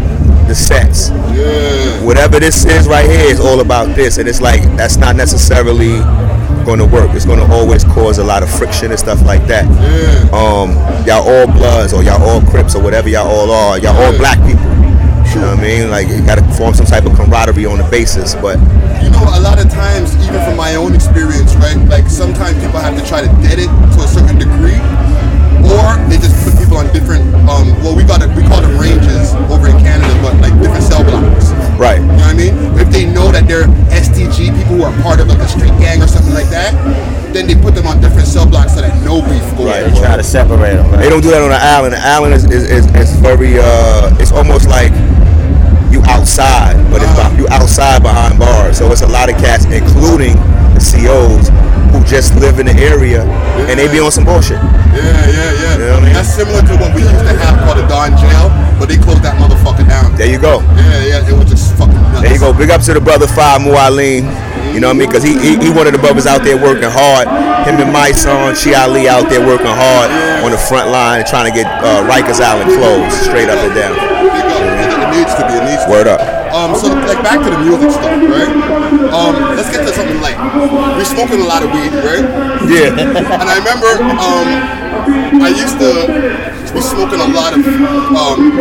the 0.49 0.55
sets 0.55 1.11
Yeah. 1.11 2.01
whatever 2.05 2.41
this 2.41 2.65
is 2.65 2.89
right 2.89 3.05
here 3.05 3.29
is 3.31 3.39
all 3.39 3.61
about 3.61 3.95
this 3.95 4.17
and 4.17 4.27
it's 4.27 4.41
like 4.41 4.63
that's 4.79 4.97
not 4.97 5.15
necessarily 5.15 5.99
going 6.65 6.79
to 6.79 6.87
work 6.87 7.11
it's 7.15 7.27
going 7.27 7.39
to 7.39 7.45
always 7.55 7.85
cause 7.85 8.17
a 8.17 8.25
lot 8.25 8.43
of 8.43 8.49
friction 8.49 8.91
and 8.91 8.99
stuff 8.99 9.21
like 9.27 9.47
that 9.47 9.67
Yeah. 9.69 10.25
um 10.33 10.73
y'all 11.07 11.21
all 11.29 11.47
bloods 11.53 11.93
or 11.93 12.03
y'all 12.03 12.23
all 12.23 12.41
crips 12.41 12.75
or 12.75 12.83
whatever 12.83 13.11
y'all 13.11 13.29
all 13.29 13.51
are 13.51 13.79
y'all 13.79 13.95
all 13.95 14.17
black 14.17 14.39
people 14.47 14.65
you 15.35 15.41
know 15.41 15.51
what 15.51 15.59
i 15.59 15.63
mean 15.63 15.91
like 15.91 16.09
you 16.09 16.25
got 16.25 16.37
to 16.39 16.45
form 16.57 16.75
some 16.75 16.87
type 16.87 17.05
of 17.05 17.15
camaraderie 17.15 17.67
on 17.67 17.79
the 17.79 17.89
basis 17.91 18.35
but 18.37 18.59
You 19.03 19.11
know, 19.15 19.25
a 19.39 19.41
lot 19.41 19.59
of 19.63 19.71
times, 19.71 20.15
even 20.27 20.41
from 20.45 20.57
my 20.57 20.75
own 20.75 20.93
experience, 20.95 21.55
right? 21.63 21.79
Like 21.89 22.09
sometimes 22.11 22.59
people 22.59 22.81
have 22.83 22.99
to 22.99 23.05
try 23.07 23.21
to 23.23 23.31
dead 23.47 23.59
it 23.63 23.71
to 23.71 23.99
a 24.03 24.09
certain 24.11 24.37
degree, 24.37 24.77
or 25.65 25.87
they 26.11 26.19
just 26.19 26.35
put 26.43 26.59
people 26.59 26.77
on 26.83 26.91
different. 26.93 27.23
Um, 27.47 27.71
well, 27.83 27.95
we 27.95 28.03
got. 28.03 28.21
We 28.35 28.43
call 28.43 28.61
them 28.61 28.75
ranges 28.77 29.33
over 29.55 29.71
in 29.71 29.79
Canada, 29.79 30.11
but 30.21 30.35
like 30.43 30.53
different 30.61 30.83
cell 30.83 31.05
blocks. 31.07 31.55
Right 31.79 32.01
You 32.01 32.07
know 32.07 32.15
what 32.19 32.35
I 32.35 32.35
mean? 32.35 32.55
If 32.79 32.91
they 32.91 33.07
know 33.07 33.31
that 33.33 33.47
they're 33.49 33.65
STG 33.95 34.51
people 34.53 34.77
who 34.77 34.83
are 34.83 34.93
part 35.03 35.21
of 35.21 35.29
like 35.29 35.39
a 35.39 35.49
street 35.49 35.73
gang 35.79 36.03
or 36.03 36.07
something 36.11 36.35
like 36.35 36.51
that, 36.51 36.75
then 37.33 37.47
they 37.47 37.55
put 37.55 37.75
them 37.75 37.87
on 37.87 38.01
different 38.01 38.27
cell 38.27 38.47
blocks 38.47 38.75
so 38.75 38.81
that 38.83 38.93
no 39.05 39.23
beef 39.23 39.43
goes. 39.57 39.67
Right. 39.67 39.85
They 39.87 39.99
try 40.01 40.17
to 40.17 40.23
separate 40.27 40.75
them. 40.77 40.91
they 41.01 41.09
don't 41.09 41.23
do 41.23 41.31
that 41.31 41.43
on 41.43 41.51
the 41.51 41.61
island 41.61 41.95
the 41.95 42.03
island 42.03 42.35
is, 42.35 42.45
is, 42.51 42.65
is, 42.71 42.85
is 42.95 43.11
very 43.21 43.59
uh 43.59 44.11
it's 44.21 44.33
almost 44.33 44.69
like 44.69 44.91
you 45.93 46.03
outside 46.05 46.77
but 46.91 47.01
it's 47.01 47.11
Uh-huh. 47.17 47.37
you 47.39 47.47
outside 47.49 48.03
behind 48.03 48.39
bars 48.39 48.77
so 48.79 48.91
it's 48.93 49.03
a 49.03 49.07
lot 49.09 49.31
of 49.33 49.37
cats 49.41 49.65
including 49.67 50.37
the 50.75 50.83
COs 50.83 51.49
who 51.93 52.05
just 52.05 52.35
live 52.37 52.59
in 52.59 52.67
the 52.67 52.77
area 52.77 53.25
and 53.69 53.79
they 53.79 53.89
be 53.91 54.01
on 54.01 54.11
some 54.13 54.25
bullshit 54.25 54.61
Yeah, 54.93 55.01
yeah, 55.01 55.33
yeah. 55.33 55.73
You 55.73 55.79
know 55.79 55.97
I 55.97 56.05
mean? 56.05 56.13
That's 56.13 56.29
similar 56.35 56.61
to 56.61 56.75
what 56.77 56.95
we 56.95 57.03
used 57.03 57.17
to 57.25 57.35
have 57.41 57.57
called 57.65 57.79
a 57.81 57.87
Don 57.89 58.13
Jail, 58.19 58.53
but 58.79 58.89
they 58.89 58.99
closed 58.99 59.23
that 59.25 59.41
motherfucker 59.41 59.89
down. 59.89 60.15
there 60.17 60.29
you 60.29 60.39
go 60.39 60.61
Yeah, 60.77 61.25
yeah, 61.25 61.29
it 61.31 61.35
was 61.37 61.49
just 61.49 61.77
fucking 61.77 61.97
nuts. 62.13 62.41
So 62.41 62.53
big 62.53 62.71
up 62.71 62.83
to 62.83 62.95
the 62.95 63.01
brother 63.01 63.27
Five 63.27 63.63
Mualim. 63.63 64.29
You 64.73 64.81
know 64.81 64.89
what 64.93 64.97
I 64.97 64.99
mean? 65.01 65.09
Because 65.09 65.25
he, 65.25 65.35
he 65.41 65.57
he 65.59 65.71
one 65.73 65.87
of 65.89 65.93
the 65.97 65.99
brothers 65.99 66.27
out 66.27 66.45
there 66.45 66.55
working 66.57 66.93
hard. 66.93 67.27
Him 67.67 67.81
and 67.81 67.91
my 67.93 68.13
son 68.13 68.55
Chi 68.55 68.77
Ali 68.77 69.09
out 69.09 69.29
there 69.31 69.41
working 69.45 69.67
hard 69.67 70.11
on 70.45 70.53
the 70.53 70.59
front 70.59 70.91
line, 70.91 71.25
trying 71.25 71.51
to 71.51 71.55
get 71.57 71.67
uh, 71.83 72.05
Rikers 72.07 72.39
Island 72.39 72.71
closed 72.77 73.17
straight 73.25 73.49
up 73.49 73.59
and 73.59 73.75
down. 73.75 73.97
Big 73.97 74.45
up. 74.45 74.61
It 75.03 75.19
needs 75.19 75.35
to 75.35 75.43
be. 75.49 75.55
It 75.57 75.65
needs. 75.65 75.83
Word 75.89 76.07
up. 76.07 76.38
Um, 76.53 76.75
so 76.75 76.89
like 76.89 77.23
back 77.23 77.45
to 77.45 77.51
the 77.51 77.61
music 77.61 77.91
stuff, 77.91 78.09
right? 78.09 78.53
Um, 79.13 79.57
let's 79.57 79.71
get 79.71 79.87
to 79.87 79.93
something 79.93 80.21
light. 80.21 80.39
We're 80.97 81.05
smoking 81.05 81.41
a 81.41 81.49
lot 81.49 81.63
of 81.63 81.71
weed, 81.73 81.93
right? 82.05 82.25
Yeah. 82.69 82.93
And 82.97 83.47
I 83.49 83.59
remember 83.59 83.91
um, 84.17 84.49
I 85.43 85.49
used 85.49 85.79
to 85.79 86.73
be 86.73 86.81
smoking 86.81 87.21
a 87.21 87.29
lot 87.29 87.53
of 87.53 87.65
um, 87.65 88.59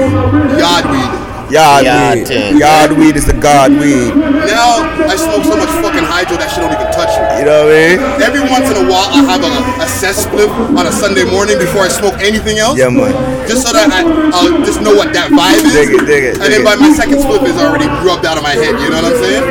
yard 0.60 0.86
weed. 0.92 1.27
Yard 1.50 1.86
Yard 1.86 2.18
weed. 2.20 2.28
thing. 2.28 2.58
Yard 2.58 2.92
weed 3.00 3.16
is 3.16 3.26
the 3.26 3.34
God 3.38 3.72
weed. 3.72 4.12
Now 4.12 4.84
I 5.08 5.16
smoke 5.16 5.48
so 5.48 5.56
much 5.56 5.72
fucking 5.80 6.04
hydro 6.04 6.36
that 6.38 6.52
shit 6.52 6.60
don't 6.60 6.76
even 6.76 6.92
touch 6.92 7.12
me. 7.16 7.40
You 7.40 7.46
know 7.48 7.64
what 7.66 7.72
I 7.72 7.96
mean? 7.96 7.98
Every 8.20 8.44
once 8.44 8.68
in 8.68 8.76
a 8.76 8.86
while, 8.86 9.08
I 9.08 9.24
have 9.24 9.42
a, 9.48 9.52
a 9.80 9.88
cess 9.88 10.28
split 10.28 10.52
on 10.76 10.84
a 10.84 10.92
Sunday 10.92 11.24
morning 11.24 11.56
before 11.56 11.88
I 11.88 11.92
smoke 11.92 12.20
anything 12.20 12.60
else. 12.60 12.76
Yeah, 12.76 12.92
man. 12.92 13.16
Just 13.48 13.64
so 13.64 13.72
that 13.72 13.88
I, 13.88 14.04
I'll 14.36 14.60
just 14.68 14.84
know 14.84 14.92
what 14.92 15.16
that 15.16 15.32
vibe 15.32 15.64
is. 15.64 15.72
Dig 15.72 15.96
it, 15.96 16.04
dig 16.04 16.24
it, 16.28 16.34
and 16.36 16.52
dig 16.52 16.60
then 16.60 16.62
it. 16.62 16.68
by 16.68 16.76
my 16.76 16.92
second 16.92 17.24
split 17.24 17.48
is 17.48 17.56
already 17.56 17.88
rubbed 18.04 18.28
out 18.28 18.36
of 18.36 18.44
my 18.44 18.52
head. 18.56 18.76
You 18.84 18.92
know 18.92 19.00
what 19.00 19.16
I'm 19.16 19.20
saying? 19.24 19.44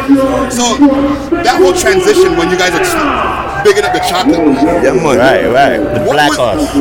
So 0.52 0.64
that 1.40 1.56
whole 1.56 1.72
transition 1.72 2.36
when 2.36 2.52
you 2.52 2.58
guys 2.60 2.76
are 2.76 2.84
sm- 2.84 3.08
bigging 3.66 3.84
up 3.84 3.92
the 3.92 3.98
chocolate 4.00 4.38
weed. 4.38 4.54
Yeah, 4.56 4.94
man. 4.94 5.18
Right, 5.18 5.46
right. 5.50 5.78
The 5.78 6.00
What 6.06 6.12
black 6.12 6.30
was, 6.30 6.38
horse. 6.38 6.74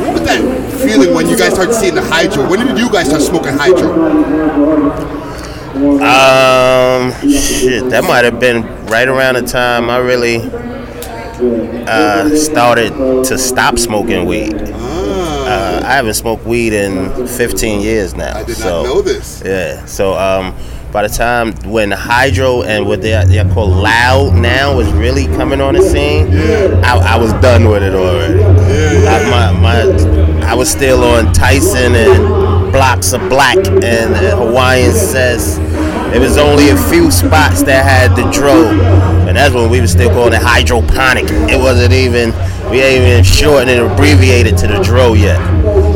what 0.00 0.12
was 0.14 0.22
that 0.22 0.40
feeling 0.80 1.14
when 1.14 1.28
you 1.28 1.36
guys 1.36 1.52
started 1.52 1.74
seeing 1.74 1.94
the 1.94 2.02
hydro? 2.02 2.48
When 2.48 2.66
did 2.66 2.78
you 2.78 2.90
guys 2.90 3.06
start 3.08 3.22
smoking 3.22 3.52
hydro? 3.52 3.92
Um, 5.80 7.12
shit, 7.30 7.90
that 7.90 8.04
might 8.04 8.24
have 8.24 8.40
been 8.40 8.62
right 8.86 9.08
around 9.08 9.34
the 9.34 9.42
time 9.42 9.88
I 9.88 9.98
really 9.98 10.38
uh, 11.86 12.34
started 12.36 12.90
to 13.24 13.38
stop 13.38 13.78
smoking 13.78 14.26
weed. 14.26 14.54
Uh, 14.54 15.80
I 15.84 15.92
haven't 15.94 16.14
smoked 16.14 16.44
weed 16.44 16.72
in 16.72 17.26
15 17.26 17.80
years 17.80 18.14
now. 18.14 18.36
I 18.36 18.44
did 18.44 18.56
so, 18.56 18.82
not 18.82 18.84
know 18.84 19.02
this. 19.02 19.42
Yeah, 19.44 19.84
so 19.84 20.14
um, 20.14 20.54
by 20.92 21.06
the 21.06 21.08
time 21.08 21.52
when 21.70 21.90
hydro 21.92 22.62
and 22.62 22.86
what 22.86 23.00
they 23.00 23.12
they 23.26 23.42
call 23.54 23.68
loud 23.68 24.34
now 24.34 24.76
was 24.76 24.90
really 24.92 25.26
coming 25.26 25.60
on 25.60 25.74
the 25.74 25.82
scene, 25.82 26.32
I, 26.84 27.14
I 27.14 27.16
was 27.18 27.32
done 27.34 27.68
with 27.68 27.82
it 27.82 27.94
already. 27.94 28.42
I, 29.06 29.30
my, 29.30 29.60
my, 29.60 30.46
I 30.46 30.54
was 30.54 30.70
still 30.70 31.04
on 31.04 31.32
Tyson 31.32 31.94
and 31.94 32.72
blocks 32.72 33.12
of 33.12 33.20
black 33.28 33.56
and 33.56 34.16
Hawaiian 34.16 34.92
says. 34.92 35.58
It 36.14 36.18
was 36.18 36.38
only 36.38 36.70
a 36.70 36.76
few 36.76 37.10
spots 37.12 37.62
that 37.62 37.84
had 37.84 38.16
the 38.16 38.28
dro, 38.32 38.68
and 39.28 39.36
that's 39.36 39.54
when 39.54 39.70
we 39.70 39.80
were 39.80 39.86
still 39.86 40.10
calling 40.10 40.32
it 40.32 40.42
hydroponic. 40.42 41.24
It 41.48 41.56
wasn't 41.58 41.92
even 41.92 42.32
we 42.70 42.82
ain't 42.82 43.04
even 43.04 43.24
shortened 43.24 43.70
and 43.70 43.92
abbreviated 43.92 44.56
to 44.58 44.66
the 44.66 44.80
dro 44.82 45.14
yet. 45.14 45.38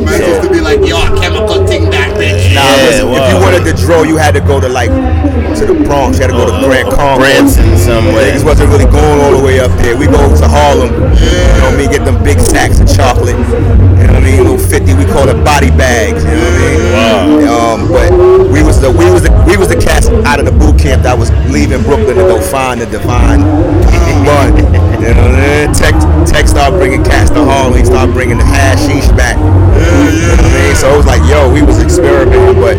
Man 0.05 0.21
used 0.21 0.43
to 0.43 0.51
be 0.51 0.61
like, 0.61 0.81
yo, 0.85 1.01
chemical 1.21 1.67
thing 1.67 1.89
that 1.91 2.13
bitch. 2.19 2.53
Nah, 2.53 2.63
Yeah, 2.63 2.85
listen, 2.85 3.09
if 3.15 3.25
you 3.33 3.39
wanted 3.41 3.65
to 3.65 3.75
draw, 3.79 4.03
you 4.03 4.17
had 4.17 4.35
to 4.35 4.41
go 4.41 4.61
to 4.61 4.69
like 4.69 4.91
to 4.91 5.65
the 5.67 5.77
Bronx. 5.87 6.19
You 6.19 6.27
had 6.27 6.33
to 6.35 6.39
go 6.39 6.51
to 6.51 6.67
Grand 6.67 6.91
Concourse. 6.91 7.23
Branson 7.23 7.79
somewhere. 7.79 8.27
Niggas 8.27 8.45
wasn't 8.45 8.69
really 8.75 8.91
going 8.91 9.21
all 9.23 9.31
the 9.39 9.45
way 9.45 9.61
up 9.61 9.71
there. 9.79 9.95
We 9.97 10.07
go 10.11 10.19
to 10.19 10.47
Harlem. 10.51 10.91
You 10.91 11.31
know 11.63 11.71
what 11.71 11.75
I 11.75 11.79
mean? 11.79 11.91
Get 11.95 12.05
them 12.05 12.19
big 12.27 12.41
sacks 12.43 12.81
of 12.83 12.91
chocolate. 12.91 13.39
You 13.39 14.11
know 14.11 14.19
what 14.19 14.19
I 14.19 14.27
mean? 14.27 14.43
Little 14.43 14.59
fifty. 14.59 14.93
We 14.99 15.07
call 15.07 15.31
it 15.31 15.39
body 15.47 15.71
bags. 15.71 16.27
You 16.27 16.35
know 16.35 16.43
what 16.43 16.59
I 16.59 16.67
mean? 16.67 16.83
Wow. 16.91 17.55
Um, 17.55 17.79
but 17.87 18.11
we 18.51 18.67
was 18.67 18.81
the 18.83 18.91
we 18.91 19.07
was 19.15 19.23
the 19.23 19.31
we 19.47 19.55
was 19.57 19.71
the 19.71 19.79
cats 19.79 19.94
out 20.23 20.39
of 20.39 20.47
the 20.47 20.53
boot 20.53 20.79
camp 20.79 21.03
that 21.03 21.19
was 21.19 21.31
leaving 21.51 21.83
Brooklyn 21.83 22.17
to 22.17 22.25
go 22.25 22.41
find 22.41 22.81
the 22.81 22.87
divine 22.87 23.43
bun. 24.27 24.55
You 25.03 25.13
know? 25.13 25.35
Tek 25.75 25.95
Tek 26.25 26.47
started 26.47 26.79
bringing 26.79 27.03
cats 27.03 27.31
to. 27.31 27.43
He 27.75 27.85
started 27.85 28.13
bringing 28.15 28.39
the 28.39 28.45
hashish 28.45 29.09
back. 29.19 29.37
You 29.37 30.31
know 30.31 30.39
I 30.39 30.55
mean? 30.55 30.75
So 30.77 30.93
it 30.93 30.97
was 30.97 31.07
like, 31.07 31.23
yo, 31.29 31.51
we 31.53 31.63
was 31.63 31.83
experimenting, 31.83 32.61
but 32.61 32.77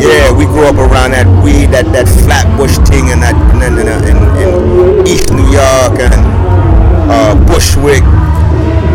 yeah, 0.00 0.32
we 0.32 0.46
grew 0.46 0.66
up 0.66 0.76
around 0.76 1.12
that 1.12 1.28
weed, 1.44 1.70
that 1.70 1.86
that 1.92 2.08
flatbush 2.08 2.78
thing, 2.88 3.10
and 3.12 3.22
that 3.22 3.36
and, 3.60 3.78
and, 3.78 3.88
in, 4.08 4.18
in 4.40 5.06
East 5.06 5.30
New 5.30 5.46
York 5.52 6.00
and 6.00 6.22
uh, 7.10 7.34
Bushwick. 7.46 8.02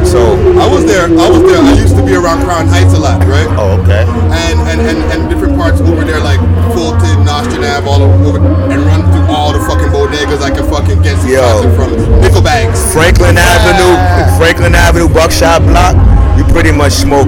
So 0.07 0.39
I 0.55 0.63
was 0.71 0.87
there. 0.87 1.03
I 1.03 1.27
was 1.27 1.43
there. 1.43 1.59
I 1.59 1.75
used 1.75 1.95
to 1.99 2.03
be 2.05 2.15
around 2.15 2.47
Crown 2.47 2.67
Heights 2.71 2.95
a 2.95 2.99
lot, 2.99 3.19
right? 3.27 3.43
Oh, 3.59 3.75
okay. 3.83 4.07
and, 4.31 4.55
and, 4.71 4.79
and, 4.79 4.99
and 5.11 5.29
different 5.29 5.59
parts 5.59 5.81
over 5.83 6.07
there 6.07 6.23
like 6.23 6.39
Fulton, 6.71 7.27
Nostrand 7.27 7.67
Ave, 7.67 7.83
all 7.83 7.99
over, 7.99 8.39
and 8.71 8.79
run 8.87 9.03
through 9.11 9.27
all 9.27 9.51
the 9.51 9.59
fucking 9.67 9.91
bodegas 9.91 10.39
I 10.39 10.55
can 10.55 10.63
fucking 10.71 11.03
get 11.03 11.19
some 11.19 11.27
Yo. 11.27 11.75
from. 11.75 11.91
Nickel 12.23 12.41
bags. 12.41 12.79
Franklin 12.95 13.35
Avenue, 13.35 13.99
Franklin 14.39 14.75
Avenue, 14.75 15.11
Buckshot 15.11 15.67
Block, 15.67 15.99
you 16.39 16.47
pretty 16.55 16.71
much 16.71 16.93
smoke 16.93 17.27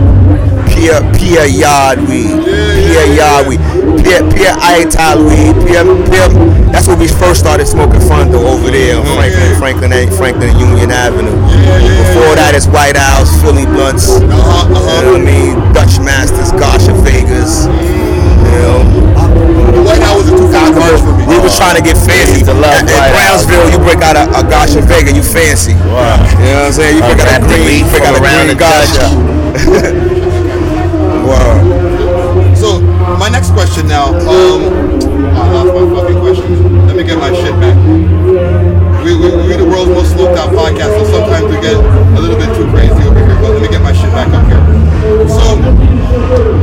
pure 0.72 1.04
pure 1.20 1.46
yard 1.52 2.00
weed, 2.08 2.32
pure 2.32 3.08
yard 3.12 3.44
weed, 3.48 3.60
pure 4.04 4.24
pure 4.32 4.56
ital 4.60 5.24
weed, 5.28 5.56
pure 5.68 5.86
pure. 6.10 6.30
That's 6.72 6.88
when 6.88 7.00
we 7.00 7.08
first 7.08 7.40
started 7.42 7.66
smoking 7.68 8.00
Fondo 8.02 8.40
over 8.46 8.70
there 8.72 8.98
on 9.00 9.06
Franklin, 9.16 9.56
Franklin, 9.60 10.10
Franklin 10.18 10.52
Union 10.60 10.92
Avenue. 10.92 11.34
Before 12.10 12.36
that, 12.38 12.54
it's 12.56 12.68
White 12.68 12.98
House, 12.98 13.30
Philly 13.42 13.66
Blunts. 13.66 14.10
Uh-huh, 14.22 14.68
You 14.70 15.02
know 15.06 15.14
what 15.18 15.22
I 15.22 15.26
mean? 15.26 15.54
Dutch 15.74 16.00
Masters, 16.02 16.52
Garcia 16.56 16.94
Vegas. 17.06 17.66
You 17.66 18.58
know, 18.66 18.82
The 19.78 19.82
White 19.86 20.02
House 20.02 20.26
was 20.26 20.34
too 20.34 20.50
far 20.50 20.70
for 20.74 21.14
me. 21.18 21.26
we 21.30 21.38
was 21.42 21.54
trying 21.58 21.78
to 21.78 21.84
get 21.86 21.98
fancy. 21.98 22.42
to 22.46 22.54
love 22.54 22.74
At, 22.74 22.86
at 22.90 23.14
White 23.14 23.14
House. 23.30 23.46
Brownsville, 23.46 23.70
you 23.74 23.80
break 23.86 24.02
out 24.02 24.18
a, 24.18 24.26
a 24.40 24.42
Garcia 24.46 24.82
Vega, 24.82 25.12
you 25.14 25.22
fancy. 25.22 25.74
Wow. 25.90 26.18
You 26.40 26.50
know 26.54 26.66
what 26.66 26.74
I'm 26.74 26.74
saying? 26.74 26.96
You 26.98 27.04
break 27.06 27.22
out 27.22 27.42
a 27.42 27.46
the 27.46 27.58
green, 27.62 27.86
you 27.86 27.92
break 27.94 28.04
out 28.10 28.16
a 28.18 28.22
green 28.22 28.48
the 28.50 28.58
Garcia. 28.58 29.08
wow. 31.30 31.79
My 33.20 33.30
next 33.30 33.52
question 33.52 33.88
now. 33.88 34.14
Um, 34.14 34.62
I 35.36 35.52
lost 35.52 35.74
my 35.74 35.86
fucking 35.96 36.20
question. 36.20 36.88
Let 36.88 36.96
me 36.96 37.04
get 37.04 37.18
my 37.18 37.32
shit 37.34 37.54
back. 37.60 37.76
We, 39.04 39.16
we, 39.16 39.32
we 39.48 39.56
the 39.56 39.66
world's 39.66 39.92
most 39.92 40.12
smoked 40.14 40.38
out 40.38 40.52
podcast, 40.52 40.96
so 41.00 41.04
sometimes 41.12 41.46
we 41.48 41.60
get 41.62 41.76
a 41.76 42.20
little 42.20 42.38
bit 42.38 42.52
too 42.56 42.68
crazy 42.72 43.00
over 43.08 43.20
here. 43.20 43.38
But 43.40 43.58
let 43.58 43.62
me 43.62 43.70
get 43.70 43.82
my 43.82 43.94
shit 43.94 44.12
back 44.12 44.30
up 44.36 44.46
here. 44.48 44.62
So, 45.28 45.60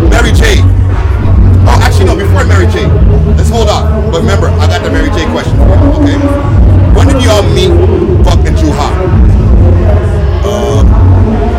Mary 0.08 0.32
J. 0.32 0.61
Oh, 1.66 1.78
actually 1.82 2.06
no. 2.06 2.16
Before 2.16 2.44
Mary 2.44 2.66
J. 2.68 2.87
Let's 3.35 3.50
hold 3.50 3.68
on. 3.68 4.12
But 4.12 4.20
remember, 4.20 4.49
I 4.49 4.66
got 4.68 4.85
the 4.85 4.90
Mary 4.90 5.11
J. 5.11 5.25
question. 5.32 5.58
Okay. 6.00 6.16
When 6.94 7.08
did 7.08 7.23
y'all 7.25 7.42
meet 7.52 7.73
Buck 8.25 8.40
and 8.46 8.56
Dru 8.56 8.70
Ha? 8.73 8.88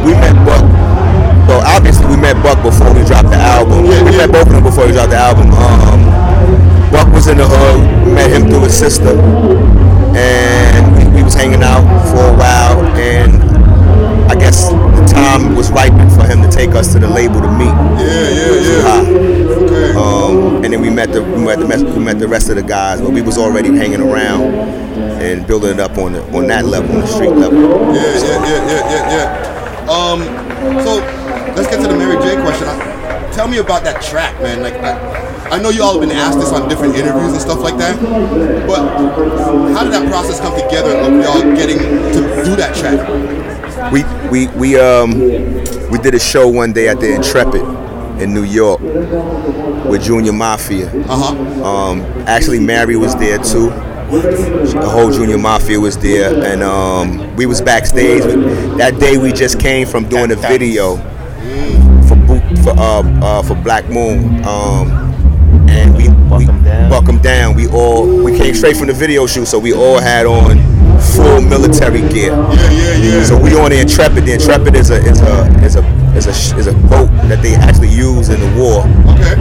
We 0.07 0.13
met 0.13 0.33
Buck. 0.45 0.86
Well, 1.57 1.75
obviously 1.75 2.05
we 2.05 2.17
met 2.17 2.37
Buck 2.43 2.61
before 2.61 2.93
we 2.93 3.03
dropped 3.03 3.31
the 3.31 3.41
album. 3.41 3.85
Yeah, 3.85 4.03
we 4.05 4.11
yeah. 4.11 4.29
met 4.29 4.31
both 4.31 4.45
of 4.45 4.53
them 4.53 4.61
before 4.61 4.85
we 4.85 4.91
dropped 4.93 5.09
the 5.09 5.17
album. 5.17 5.49
Um, 5.49 6.05
Buck 6.91 7.11
was 7.11 7.25
in 7.25 7.37
the 7.37 7.47
hood. 7.49 8.05
We 8.05 8.13
met 8.13 8.29
him 8.29 8.47
through 8.47 8.61
his 8.65 8.77
sister, 8.77 9.17
and 10.13 10.85
we, 10.93 11.17
we 11.17 11.23
was 11.23 11.33
hanging 11.33 11.63
out 11.63 11.81
for 12.13 12.29
a 12.29 12.37
while. 12.37 12.85
And 12.93 13.41
I 14.29 14.35
guess 14.35 14.69
the 14.69 15.03
time 15.11 15.55
was 15.55 15.71
ripe 15.71 15.97
for 16.13 16.27
him 16.27 16.43
to 16.43 16.49
take 16.55 16.75
us 16.75 16.93
to 16.93 16.99
the 16.99 17.07
label 17.09 17.41
to 17.41 17.49
meet. 17.57 17.73
Yeah, 18.05 18.29
yeah, 18.29 18.53
yeah. 18.61 19.57
Okay. 19.65 19.97
Um, 19.97 20.63
and 20.63 20.71
then 20.71 20.79
we 20.79 20.91
met 20.91 21.11
the 21.11 21.23
we 21.23 21.43
met 21.43 21.57
the 21.57 21.91
we 21.97 22.03
met 22.05 22.19
the 22.19 22.27
rest 22.27 22.51
of 22.51 22.57
the 22.57 22.61
guys, 22.61 23.01
but 23.01 23.09
we 23.09 23.23
was 23.23 23.39
already 23.39 23.75
hanging 23.75 24.01
around 24.01 24.53
and 25.17 25.47
building 25.47 25.71
it 25.71 25.79
up 25.79 25.97
on 25.97 26.13
the 26.13 26.21
on 26.37 26.45
that 26.49 26.65
level, 26.65 26.93
on 26.93 27.01
the 27.01 27.07
street 27.07 27.31
level. 27.31 27.63
Yeah, 27.95 28.03
yeah, 28.03 28.45
yeah, 28.45 28.69
yeah, 28.69 28.91
yeah, 28.91 29.09
yeah. 29.09 29.89
Um, 29.89 30.21
so 30.85 31.26
let's 31.57 31.69
get 31.69 31.81
to 31.81 31.87
the 31.87 31.97
Mary 31.97 32.15
J 32.21 32.39
question. 32.41 32.67
I, 32.67 33.31
tell 33.33 33.47
me 33.47 33.57
about 33.57 33.83
that 33.83 34.01
track, 34.01 34.39
man. 34.41 34.61
Like, 34.61 34.75
I, 34.75 34.93
I 35.49 35.59
know 35.61 35.69
you 35.69 35.81
all 35.81 35.99
have 35.99 36.07
been 36.07 36.15
asked 36.15 36.39
this 36.39 36.51
on 36.51 36.69
different 36.69 36.95
interviews 36.95 37.31
and 37.33 37.41
stuff 37.41 37.59
like 37.61 37.77
that, 37.77 37.99
but 38.67 38.87
how 39.73 39.83
did 39.83 39.93
that 39.93 40.07
process 40.09 40.39
come 40.39 40.53
together 40.59 40.95
of 40.97 41.11
y'all 41.13 41.55
getting 41.55 41.79
to 41.79 42.43
do 42.45 42.55
that 42.55 42.75
track? 42.75 42.97
We 43.91 44.03
we 44.29 44.47
we 44.55 44.77
um 44.77 45.11
we 45.89 45.97
did 45.99 46.13
a 46.13 46.19
show 46.19 46.47
one 46.47 46.73
day 46.73 46.89
at 46.89 46.99
the 46.99 47.15
Intrepid 47.15 47.61
in 48.21 48.33
New 48.33 48.43
York 48.43 48.81
with 48.81 50.03
Junior 50.03 50.33
Mafia. 50.33 50.89
Uh 51.07 51.33
huh. 51.33 51.63
Um, 51.63 52.01
actually, 52.27 52.59
Mary 52.59 52.95
was 52.97 53.15
there 53.15 53.37
too. 53.37 53.69
The 54.09 54.89
whole 54.89 55.11
Junior 55.11 55.37
Mafia 55.37 55.79
was 55.79 55.97
there, 55.97 56.33
and 56.43 56.61
um, 56.63 57.35
we 57.35 57.45
was 57.45 57.61
backstage. 57.61 58.23
That 58.77 58.99
day, 58.99 59.17
we 59.17 59.31
just 59.31 59.59
came 59.59 59.87
from 59.87 60.07
doing 60.07 60.31
a 60.31 60.35
video 60.35 60.97
for 62.07 62.15
Boot- 62.15 62.59
for 62.63 62.71
uh, 62.71 63.01
uh, 63.21 63.43
for 63.43 63.55
Black 63.55 63.87
Moon, 63.89 64.43
um, 64.45 64.91
and 65.69 65.95
we 65.95 66.09
Buck 66.29 66.39
we 66.39 66.47
'em 66.47 66.63
down. 66.63 66.89
buck 66.89 67.07
'em 67.09 67.19
down. 67.19 67.55
We 67.55 67.67
all 67.67 68.05
we 68.23 68.37
came 68.37 68.53
straight 68.53 68.77
from 68.77 68.87
the 68.87 68.93
video 68.93 69.27
shoot, 69.27 69.47
so 69.47 69.59
we 69.59 69.73
all 69.73 69.99
had 69.99 70.25
on 70.25 70.57
full 70.99 71.41
military 71.41 72.01
gear. 72.09 72.31
Yeah, 72.33 72.71
yeah, 72.71 72.93
yeah. 73.19 73.23
So 73.23 73.37
we 73.37 73.55
on 73.55 73.69
the 73.71 73.79
Intrepid. 73.79 74.25
The 74.25 74.33
Intrepid 74.33 74.75
is 74.75 74.89
a 74.89 74.97
is 74.97 75.21
a 75.21 75.45
is 75.63 75.75
a 75.75 75.83
is 76.17 76.25
a 76.27 76.57
is 76.57 76.67
a 76.67 76.73
boat 76.73 77.09
that 77.29 77.41
they 77.41 77.55
actually 77.55 77.89
use 77.89 78.29
in 78.29 78.39
the 78.39 78.51
war. 78.59 78.81
okay. 79.13 79.35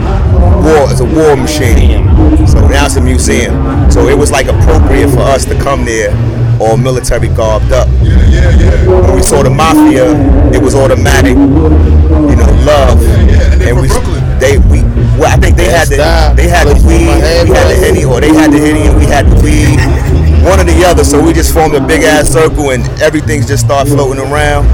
War 0.63 0.87
it's 0.91 0.99
a 1.01 1.05
war 1.05 1.35
machine. 1.35 2.05
Museum. 2.05 2.47
So 2.47 2.67
now 2.67 2.85
it's 2.85 2.95
a 2.97 3.01
museum. 3.01 3.89
So 3.91 4.07
it 4.07 4.17
was 4.17 4.31
like 4.31 4.47
appropriate 4.47 5.09
for 5.09 5.21
us 5.21 5.45
to 5.45 5.55
come 5.55 5.85
there 5.85 6.11
all 6.59 6.77
military 6.77 7.29
garbed 7.29 7.71
up. 7.71 7.87
Yeah, 8.01 8.17
yeah, 8.29 8.51
yeah. 8.55 8.87
When 8.87 9.15
we 9.15 9.21
saw 9.23 9.43
the 9.43 9.49
mafia, 9.49 10.11
it 10.53 10.61
was 10.61 10.75
automatic, 10.75 11.35
you 11.37 12.35
know, 12.35 12.49
love. 12.65 13.01
yeah, 13.29 13.69
and 13.69 13.79
we, 13.79 13.87
Brooklyn. 13.87 14.23
They 14.39 14.57
we 14.57 14.85
well, 15.17 15.33
I 15.33 15.37
think 15.41 15.57
they 15.57 15.65
had 15.65 15.89
the 15.89 15.97
they 16.37 16.47
had 16.47 16.69
the 16.69 16.77
weed, 16.85 17.09
we 17.49 17.55
had 17.57 17.73
the 17.73 17.77
henny, 17.81 18.05
or 18.05 18.21
they 18.21 18.29
had 18.29 18.51
the 18.53 18.59
henny 18.61 18.85
and 18.85 18.95
we 18.95 19.05
had 19.05 19.25
the 19.25 19.37
weed. 19.41 19.81
One 20.45 20.61
or 20.61 20.63
the 20.63 20.85
other, 20.85 21.03
so 21.03 21.17
we 21.19 21.33
just 21.33 21.53
formed 21.53 21.73
a 21.73 21.81
big 21.81 22.03
ass 22.03 22.29
circle 22.29 22.69
and 22.69 22.85
everything 23.01 23.41
just 23.41 23.65
started 23.65 23.89
floating 23.89 24.21
around. 24.21 24.69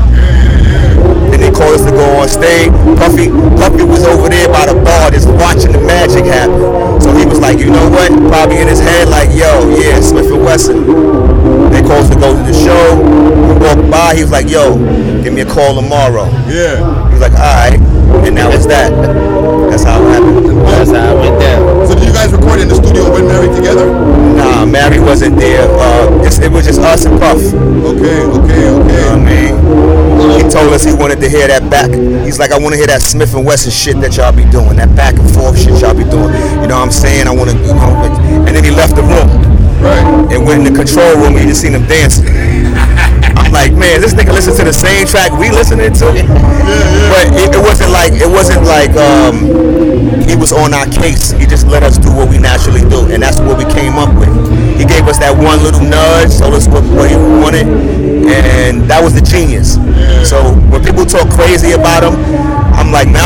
Then 1.31 1.39
they 1.39 1.49
called 1.49 1.79
us 1.79 1.85
to 1.87 1.91
go 1.91 2.03
on 2.19 2.27
stage. 2.27 2.69
Puffy, 2.99 3.31
Puffy 3.57 3.81
was 3.87 4.03
over 4.03 4.29
there 4.29 4.51
by 4.51 4.67
the 4.67 4.75
bar 4.75 5.09
just 5.09 5.31
watching 5.39 5.71
the 5.71 5.79
magic 5.79 6.25
happen. 6.27 6.59
So 7.01 7.15
he 7.15 7.25
was 7.25 7.39
like, 7.39 7.57
you 7.57 7.71
know 7.71 7.89
what? 7.89 8.11
Probably 8.29 8.59
in 8.59 8.67
his 8.67 8.79
head, 8.79 9.07
like, 9.09 9.31
yo, 9.31 9.62
walked. 14.13 14.17
He 14.17 14.23
was 14.23 14.31
like, 14.31 14.49
yo, 14.49 14.77
give 15.23 15.33
me 15.33 15.41
a 15.41 15.45
call 15.45 15.75
tomorrow. 15.75 16.25
Yeah. 16.47 16.77
He 17.07 17.13
was 17.13 17.21
like, 17.21 17.33
all 17.33 17.39
right. 17.39 17.79
And 18.25 18.37
that 18.37 18.51
was 18.53 18.67
that. 18.67 18.91
That's 19.69 19.83
how 19.83 20.01
it 20.05 20.09
happened. 20.09 20.45
That's 20.69 20.91
how 20.91 21.17
it 21.17 21.19
went 21.19 21.39
down. 21.41 21.87
So 21.87 21.95
did 21.95 22.05
you 22.05 22.13
guys 22.13 22.31
record 22.31 22.61
in 22.61 22.67
the 22.69 22.75
studio 22.75 23.11
when 23.11 23.25
married 23.25 23.55
together? 23.55 23.89
Nah, 23.89 24.65
Mary 24.65 24.99
wasn't 24.99 25.37
there. 25.37 25.65
Uh, 25.65 26.25
it's, 26.25 26.39
it 26.39 26.51
was 26.51 26.65
just 26.65 26.79
us 26.79 27.05
and 27.05 27.19
Puff. 27.19 27.37
Okay, 27.41 28.21
okay, 28.21 28.21
okay. 28.21 28.61
You 28.61 28.69
know 28.69 28.81
okay. 28.85 29.09
what 29.09 29.17
I 29.17 29.25
mean? 29.25 29.53
He 30.37 30.49
told 30.49 30.71
us 30.73 30.83
he 30.83 30.93
wanted 30.93 31.19
to 31.21 31.29
hear 31.29 31.47
that 31.47 31.69
back. 31.69 31.89
He's 32.23 32.37
like, 32.39 32.51
I 32.51 32.59
want 32.59 32.73
to 32.73 32.77
hear 32.77 32.87
that 32.87 33.01
Smith 33.01 33.33
and 33.33 33.45
Wesson 33.45 33.71
shit 33.71 33.99
that 34.01 34.15
y'all 34.15 34.31
be 34.31 34.45
doing, 34.53 34.77
that 34.77 34.95
back 34.95 35.17
and 35.17 35.29
forth 35.33 35.57
shit 35.57 35.81
y'all 35.81 35.97
be 35.97 36.05
doing. 36.05 36.31
You 36.61 36.69
know 36.69 36.77
what 36.77 36.85
I'm 36.85 36.91
saying? 36.93 37.27
I 37.27 37.33
want 37.33 37.49
to, 37.49 37.57
you 37.57 37.73
know. 37.73 38.45
And 38.45 38.53
then 38.55 38.63
he 38.63 38.69
left 38.71 38.95
the 38.95 39.01
room 39.03 39.29
Right. 39.81 40.31
and 40.31 40.45
went 40.45 40.65
in 40.65 40.71
the 40.71 40.77
control 40.77 41.17
room. 41.17 41.33
and 41.35 41.39
he 41.43 41.45
just 41.47 41.61
seen 41.61 41.73
him 41.73 41.85
dancing. 41.87 42.29
Like, 43.53 43.71
man, 43.77 44.01
this 44.01 44.17
nigga 44.17 44.33
listen 44.33 44.57
to 44.57 44.65
the 44.65 44.73
same 44.73 45.05
track 45.05 45.29
we 45.37 45.53
listening 45.53 45.93
to. 46.01 46.05
But 47.13 47.29
it, 47.37 47.53
it 47.53 47.61
wasn't 47.61 47.93
like 47.93 48.11
it 48.17 48.25
wasn't 48.27 48.65
like 48.65 48.91
um, 48.97 49.45
he 50.25 50.35
was 50.35 50.51
on 50.51 50.73
our 50.73 50.89
case. 50.89 51.31
He 51.37 51.45
just 51.45 51.67
let 51.69 51.83
us 51.85 52.01
do 52.01 52.09
what 52.09 52.27
we 52.29 52.39
naturally 52.41 52.81
do, 52.89 53.05
and 53.13 53.21
that's 53.21 53.37
what 53.39 53.61
we 53.61 53.65
came 53.69 53.93
up 53.93 54.09
with. 54.17 54.33
He 54.73 54.85
gave 54.89 55.05
us 55.05 55.21
that 55.21 55.37
one 55.37 55.61
little 55.61 55.85
nudge, 55.85 56.33
told 56.41 56.57
us 56.57 56.67
what, 56.67 56.81
what 56.97 57.07
he 57.13 57.15
wanted, 57.15 57.69
and 58.25 58.89
that 58.89 59.05
was 59.05 59.13
the 59.13 59.21
genius. 59.21 59.77
So 60.27 60.57
when 60.73 60.81
people 60.83 61.05
talk 61.05 61.29
crazy 61.29 61.77
about 61.77 62.01
him, 62.01 62.17
I'm 62.73 62.89
like, 62.91 63.05
man, 63.07 63.21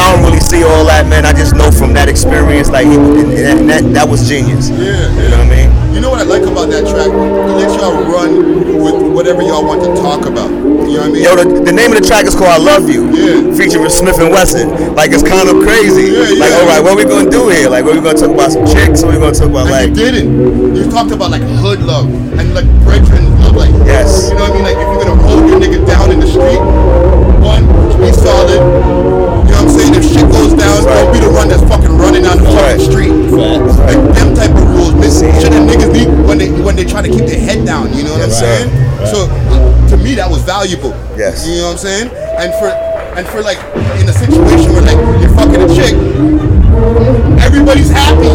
I 0.97 1.03
don't 1.03 1.05
really 1.05 1.05
see 1.05 1.05
all 1.05 1.05
that, 1.05 1.07
man. 1.09 1.25
I 1.25 1.33
just 1.37 1.53
know 1.55 1.69
from 1.71 1.93
that 1.93 2.09
experience, 2.09 2.69
like, 2.69 2.87
and, 2.87 3.31
and 3.37 3.69
that, 3.69 3.83
that 3.93 4.09
was 4.09 4.27
genius. 4.27 4.69
Yeah, 4.69 5.05
You 5.21 5.29
know 5.29 5.37
what 5.37 5.47
I 5.47 5.49
mean? 5.49 5.69
You 5.93 6.01
know 6.01 6.09
what 6.09 6.21
I 6.21 6.25
like 6.29 6.43
about 6.43 6.69
that 6.69 6.85
track? 6.89 7.09
It 7.09 7.53
lets 7.57 7.73
y'all 7.81 7.97
run 8.05 8.81
with 8.81 9.13
whatever 9.13 9.41
y'all 9.41 9.65
want 9.65 9.81
to 9.85 9.93
talk 10.01 10.25
about. 10.25 10.49
You 10.49 10.97
know 10.97 11.09
what 11.09 11.09
I 11.09 11.09
mean? 11.09 11.23
Yo, 11.23 11.35
the, 11.35 11.45
the 11.65 11.71
name 11.73 11.91
of 11.93 11.97
the 12.01 12.05
track 12.05 12.25
is 12.25 12.35
called 12.35 12.53
"I 12.53 12.57
Love 12.61 12.85
You," 12.89 13.09
Yeah. 13.09 13.49
featuring 13.57 13.89
Smith 13.89 14.19
and 14.21 14.29
Wesson. 14.29 14.93
Like 14.93 15.09
it's 15.11 15.25
kind 15.25 15.49
of 15.49 15.61
crazy. 15.65 16.13
Yeah, 16.13 16.29
yeah. 16.29 16.39
Like, 16.41 16.53
all 16.53 16.67
right, 16.69 16.81
what 16.83 16.97
we 16.97 17.03
gonna 17.05 17.29
do 17.29 17.49
here? 17.49 17.69
Like, 17.69 17.83
what 17.85 17.95
we 17.97 18.01
gonna 18.01 18.17
talk 18.17 18.29
about 18.29 18.51
some 18.53 18.65
chicks? 18.69 19.01
What 19.01 19.13
we 19.13 19.19
gonna 19.19 19.33
talk 19.33 19.49
about? 19.49 19.65
and 19.67 19.73
Like, 19.73 19.89
you 19.97 20.11
didn't. 20.11 20.75
You 20.77 20.85
talked 20.89 21.09
about 21.11 21.29
like 21.33 21.41
hood 21.41 21.81
love 21.81 22.05
and 22.37 22.53
like 22.53 22.69
brethren 22.85 23.25
love. 23.41 23.55
Like, 23.57 23.73
Yes. 23.85 24.29
You 24.29 24.37
know 24.37 24.45
what 24.47 24.51
I 24.51 24.53
mean? 24.53 24.63
Like 24.69 24.77
if 24.77 24.85
you're 24.89 25.01
gonna 25.01 25.21
hold 25.21 25.49
your 25.49 25.57
nigga 25.59 25.81
down 25.85 26.11
in 26.13 26.19
the 26.21 26.29
street, 26.29 26.61
one, 27.41 27.65
be 27.97 28.13
solid. 28.13 28.61
You 29.87 29.93
know 29.93 29.99
what 29.99 30.03
I'm 30.03 30.03
saying? 30.03 30.03
If 30.03 30.11
shit 30.11 30.27
goes 30.31 30.53
down, 30.53 30.83
Right. 30.83 30.95
don't 30.99 31.13
be 31.13 31.19
the 31.23 31.31
one 31.31 31.47
that's 31.47 31.63
fucking 31.63 31.95
running 31.97 32.23
down 32.23 32.37
the 32.43 32.49
fucking 32.51 32.83
street. 32.83 33.11
Like 33.31 33.99
them 34.19 34.35
type 34.35 34.51
of 34.51 34.67
rules, 34.75 34.93
miss 34.95 35.19
See. 35.19 35.31
shit 35.39 35.51
that 35.51 35.63
niggas 35.63 35.91
need 35.95 36.09
when 36.27 36.37
they 36.37 36.49
when 36.51 36.75
they 36.75 36.83
try 36.85 37.01
to 37.01 37.07
keep 37.09 37.25
their 37.25 37.39
head 37.39 37.65
down. 37.65 37.93
You 37.95 38.03
know 38.03 38.11
what 38.13 38.23
I'm 38.27 38.31
saying? 38.35 38.67
So 39.07 39.27
to 39.89 39.97
me, 39.97 40.15
that 40.15 40.29
was 40.29 40.41
valuable. 40.43 40.91
Yes. 41.15 41.47
You 41.47 41.61
know 41.63 41.71
what 41.71 41.79
I'm 41.79 41.87
saying? 41.87 42.07
And 42.37 42.51
for 42.59 42.67
and 43.17 43.25
for 43.27 43.41
like 43.41 43.57
in 43.99 44.07
a 44.09 44.13
situation 44.13 44.73
where 44.75 44.83
like 44.83 44.99
you're 45.23 45.33
fucking 45.39 45.61
a 45.63 45.69
chick, 45.73 45.95
everybody's 47.41 47.89
happy. 47.89 48.27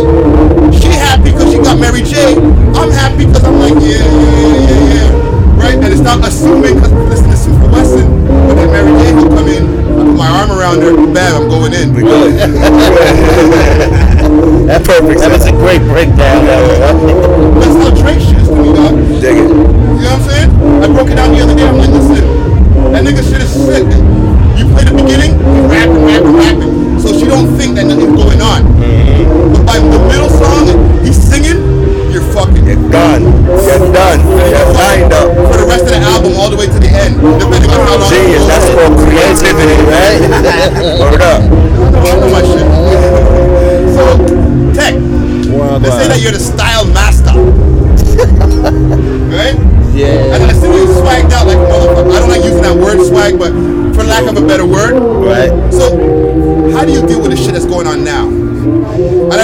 She 0.80 0.88
happy 0.88 1.30
because 1.32 1.52
she 1.52 1.58
got 1.58 1.78
Mary 1.78 2.02
J. 2.02 2.36
I'm 2.74 2.90
happy 2.90 3.26
because 3.26 3.44
I'm 3.44 3.58
like 3.60 3.74
yeah 3.84 4.00
yeah 4.00 4.68
yeah 4.72 4.94
yeah 4.96 5.10
A 15.72 15.78
breakdown. 15.78 16.21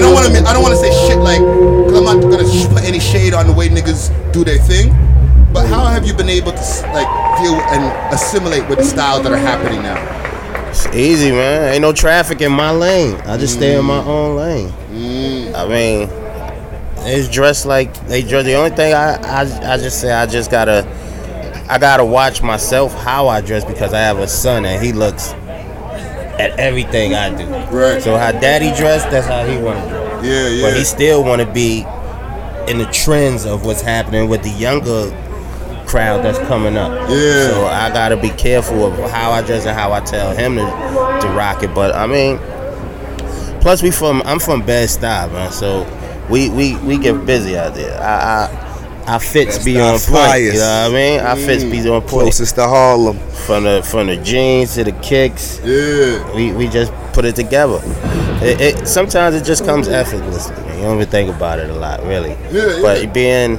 Don't 0.08 0.14
want 0.14 0.36
to. 0.36 0.42
I 0.48 0.52
don't 0.52 0.62
want 0.62 0.74
to 0.74 0.80
say 0.80 0.90
shit 1.06 1.18
like, 1.18 1.40
cause 1.40 1.96
I'm 1.96 2.04
not 2.04 2.30
gonna 2.30 2.48
sh- 2.48 2.66
put 2.68 2.84
any 2.84 3.00
shade 3.00 3.34
on 3.34 3.46
the 3.46 3.52
way 3.52 3.68
niggas 3.68 4.32
do 4.32 4.44
their 4.44 4.58
thing. 4.58 4.90
But 5.52 5.66
how 5.66 5.86
have 5.86 6.06
you 6.06 6.14
been 6.14 6.28
able 6.28 6.52
to 6.52 6.90
like 6.92 7.08
deal 7.38 7.54
and 7.54 8.14
assimilate 8.14 8.68
with 8.68 8.78
the 8.78 8.84
styles 8.84 9.22
that 9.22 9.32
are 9.32 9.38
happening 9.38 9.82
now? 9.82 9.98
It's 10.68 10.86
easy, 10.88 11.30
man. 11.30 11.72
Ain't 11.72 11.82
no 11.82 11.92
traffic 11.92 12.40
in 12.40 12.52
my 12.52 12.70
lane. 12.70 13.16
I 13.22 13.36
just 13.38 13.54
stay 13.54 13.78
in 13.78 13.84
my 13.84 14.00
mm. 14.00 14.06
own 14.06 14.36
lane. 14.36 14.68
Mm. 14.90 15.54
I 15.54 15.68
mean, 15.68 16.08
it's 17.06 17.28
dressed 17.28 17.66
like 17.66 17.94
they 18.06 18.22
dress. 18.22 18.44
The 18.44 18.54
only 18.54 18.74
thing 18.76 18.94
I, 18.94 19.14
I 19.16 19.40
I 19.74 19.76
just 19.78 20.00
say 20.00 20.12
I 20.12 20.26
just 20.26 20.50
gotta 20.50 20.86
I 21.68 21.78
gotta 21.78 22.04
watch 22.04 22.42
myself 22.42 22.94
how 22.94 23.28
I 23.28 23.40
dress 23.40 23.64
because 23.64 23.92
I 23.92 24.00
have 24.00 24.18
a 24.18 24.28
son 24.28 24.64
and 24.64 24.82
he 24.84 24.92
looks 24.92 25.32
at 26.38 26.58
everything 26.58 27.14
I 27.14 27.30
do. 27.36 27.46
Right. 27.76 28.02
So 28.02 28.16
how 28.16 28.32
daddy 28.32 28.74
dressed, 28.76 29.10
that's 29.10 29.26
how 29.26 29.44
he 29.44 29.58
want 29.58 29.82
to 29.82 29.88
dress. 29.88 29.97
Yeah, 30.22 30.48
yeah. 30.48 30.62
But 30.62 30.76
he 30.76 30.85
still 30.85 31.22
want 31.24 31.42
to 31.42 31.50
be 31.52 31.81
in 32.68 32.78
the 32.78 32.88
trends 32.92 33.44
of 33.46 33.64
what's 33.64 33.81
happening 33.81 34.28
with 34.28 34.42
the 34.42 34.50
younger 34.50 35.11
crowd 35.87 36.22
that's 36.22 36.38
coming 36.46 36.76
up. 36.76 36.92
Yeah. 37.09 37.48
So 37.48 37.66
I 37.66 37.90
gotta 37.92 38.16
be 38.16 38.28
careful 38.31 38.85
of 38.87 39.11
how 39.11 39.31
I 39.31 39.40
dress 39.42 39.64
and 39.64 39.76
how 39.76 39.92
I 39.92 40.00
tell 40.00 40.37
him 40.37 40.57
to, 40.57 40.61
to 40.62 41.28
rock 41.35 41.62
it. 41.62 41.74
But 41.74 41.94
I 41.94 42.07
mean, 42.07 42.38
plus 43.61 43.83
we 43.83 43.90
from 43.90 44.22
I'm 44.26 44.38
from 44.38 44.64
Bed 44.64 44.88
Stuy, 44.88 45.33
man. 45.33 45.50
So 45.52 45.87
we 46.31 46.50
we 46.50 46.76
we 46.78 46.98
get 46.98 47.24
busy 47.24 47.57
out 47.57 47.74
there. 47.74 47.98
I 48.00 48.46
I. 48.46 48.64
Our 49.09 49.18
fits 49.18 49.64
be 49.64 49.81
on 49.81 49.98
point. 50.00 50.42
You 50.42 50.52
know 50.52 50.59
what 50.59 50.61
I 50.61 50.88
mean? 50.92 51.20
Our 51.20 51.37
fits 51.37 51.64
be 51.64 51.78
on 51.88 52.02
point. 52.02 52.11
Closest 52.24 52.57
to 52.57 52.64
Harlem. 52.68 53.18
From 53.46 53.64
the 53.64 53.83
from 53.83 54.09
the 54.09 54.16
jeans 54.16 54.74
to 54.74 54.85
the 54.85 54.92
kicks, 54.92 55.59
Yeah. 55.64 56.35
we, 56.37 56.52
we 56.52 56.68
just 56.68 56.92
put 57.14 57.24
it 57.24 57.35
together. 57.35 57.78
It, 58.40 58.61
it 58.61 58.87
sometimes 58.88 59.35
it 59.35 59.44
just 59.44 59.64
comes 59.64 59.88
effortlessly. 59.88 60.55
You 60.77 60.83
don't 60.85 60.96
even 60.96 61.09
think 61.09 61.35
about 61.35 61.59
it 61.59 61.70
a 61.70 61.74
lot, 61.74 62.03
really. 62.05 62.31
Yeah, 62.53 62.77
yeah. 62.77 62.83
But 62.83 63.12
being 63.12 63.59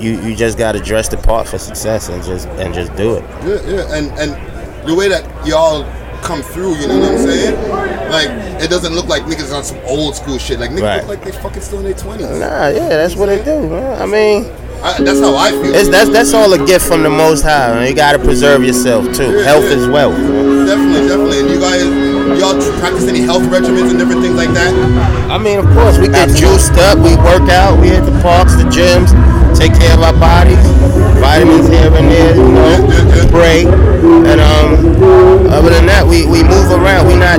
you 0.00 0.20
you 0.22 0.34
just 0.34 0.58
got 0.58 0.72
to 0.72 0.80
dress 0.80 1.08
the 1.08 1.16
part 1.16 1.46
for 1.46 1.58
success 1.58 2.08
and 2.08 2.22
just 2.24 2.48
and 2.48 2.74
just 2.74 2.94
do 2.96 3.14
it. 3.16 3.22
Yeah, 3.44 3.70
yeah, 3.70 3.94
and 3.96 4.10
and 4.18 4.88
the 4.88 4.94
way 4.94 5.08
that 5.08 5.24
y'all 5.46 5.84
come 6.22 6.42
through, 6.42 6.74
you 6.76 6.88
know 6.88 6.98
what 7.00 7.12
I'm 7.12 7.18
saying? 7.18 7.70
Like 8.10 8.28
it 8.62 8.70
doesn't 8.70 8.94
look 8.94 9.06
like 9.06 9.22
niggas 9.24 9.54
on 9.56 9.62
some 9.62 9.78
old 9.84 10.16
school 10.16 10.38
shit. 10.38 10.58
Like 10.58 10.70
niggas 10.70 10.82
Right. 10.82 10.96
look 11.06 11.08
like 11.08 11.24
they 11.24 11.32
fucking 11.32 11.62
still 11.62 11.78
in 11.78 11.84
their 11.84 11.94
twenties. 11.94 12.26
Nah, 12.28 12.68
yeah, 12.68 12.88
that's 12.88 13.14
what 13.14 13.26
they 13.26 13.42
do, 13.44 13.68
man. 13.68 14.02
I 14.02 14.06
mean, 14.06 14.44
That's 15.04 15.20
how 15.20 15.36
I 15.36 15.50
feel. 15.52 15.74
it's 15.74 15.88
that's 15.88 16.10
that's 16.10 16.34
all 16.34 16.52
a 16.52 16.66
gift 16.66 16.86
from 16.86 17.04
the 17.04 17.10
Most 17.10 17.42
High. 17.42 17.72
Man. 17.74 17.88
You 17.88 17.94
got 17.94 18.12
to 18.12 18.18
preserve 18.18 18.64
yourself 18.64 19.04
too. 19.14 19.30
Yeah, 19.38 19.44
Health 19.44 19.64
yeah. 19.64 19.76
is 19.76 19.86
wealth. 19.88 20.18
man. 20.18 20.51
Definitely, 20.66 21.08
definitely. 21.08 21.38
And 21.40 21.48
you 21.50 21.60
guys, 21.60 21.82
y'all 22.38 22.56
practice 22.80 23.06
any 23.08 23.20
health 23.20 23.42
regimens 23.52 23.90
and 23.90 23.98
different 23.98 24.22
things 24.22 24.34
like 24.36 24.50
that? 24.54 24.72
I 25.30 25.38
mean, 25.38 25.58
of 25.58 25.66
course, 25.74 25.98
we 25.98 26.08
get 26.08 26.28
juiced 26.36 26.74
up, 26.78 26.98
we 26.98 27.16
work 27.22 27.48
out, 27.50 27.78
we 27.80 27.88
hit 27.88 28.04
the 28.04 28.14
parks, 28.22 28.54
the 28.56 28.64
gyms, 28.68 29.10
take 29.56 29.72
care 29.74 29.94
of 29.94 30.02
our 30.02 30.16
bodies, 30.16 30.58
vitamins 31.20 31.68
here 31.68 31.90
and 31.92 32.06
there, 32.10 32.34
you 32.36 32.48
know, 32.52 32.76
Yeah, 32.88 33.16
yeah. 33.22 33.30
break. 33.30 33.66
And 34.26 34.40
um, 34.40 34.70
other 35.50 35.70
than 35.70 35.86
that, 35.86 36.04
we, 36.06 36.26
we 36.26 36.42
move 36.42 36.70
around. 36.72 37.06
We 37.06 37.14
not 37.16 37.38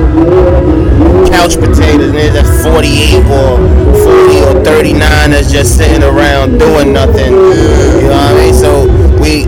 couch 1.30 1.56
potatoes, 1.58 2.12
niggas 2.12 2.32
that's 2.32 2.62
48 2.64 3.20
or 3.28 3.58
40 4.00 4.60
or 4.60 4.64
39 4.64 5.30
that's 5.30 5.50
just 5.52 5.76
sitting 5.76 6.02
around 6.02 6.58
doing 6.58 6.92
nothing. 6.92 7.32
You 7.32 8.08
know 8.08 8.16
what 8.16 8.32
I 8.32 8.40
mean? 8.40 8.54
So 8.54 8.86
we 9.20 9.44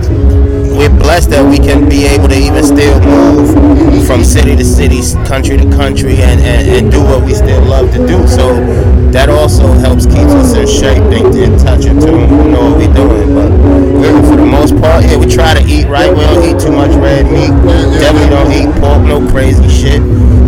we're 0.77 0.93
blessed 0.99 1.31
that 1.31 1.45
we 1.49 1.57
can 1.57 1.89
be 1.89 2.05
able 2.05 2.29
to 2.29 2.37
even 2.37 2.63
still 2.63 3.01
move 3.01 4.07
from 4.07 4.23
city 4.23 4.55
to 4.55 4.65
city, 4.65 5.01
country 5.27 5.57
to 5.57 5.69
country, 5.71 6.17
and, 6.23 6.41
and, 6.41 6.69
and 6.69 6.93
do 6.93 7.03
what 7.03 7.25
we 7.25 7.35
still 7.35 7.63
love 7.65 7.91
to 7.93 8.07
do. 8.07 8.27
So 8.29 8.61
that 9.11 9.29
also 9.29 9.67
helps 9.73 10.07
keep 10.07 10.29
us 10.37 10.55
in 10.55 10.67
shape 10.67 11.03
and 11.03 11.35
in 11.35 11.59
touch 11.59 11.87
and 11.87 12.01
tune. 12.01 12.29
We 12.29 12.51
know 12.53 12.71
what 12.71 12.79
we're 12.79 12.95
doing, 12.95 13.35
but 13.35 13.51
for 14.29 14.37
the 14.37 14.47
most 14.47 14.77
part, 14.77 15.05
yeah, 15.05 15.17
we 15.17 15.27
try 15.27 15.55
to 15.55 15.65
eat 15.67 15.87
right. 15.87 16.13
We 16.13 16.21
don't 16.21 16.45
eat 16.45 16.61
too 16.61 16.73
much 16.73 16.93
red 16.97 17.27
meat. 17.27 17.51
Definitely 17.99 18.31
don't 18.31 18.53
eat 18.53 18.81
pork, 18.81 19.03
no 19.03 19.27
crazy 19.31 19.69
shit. 19.69 20.03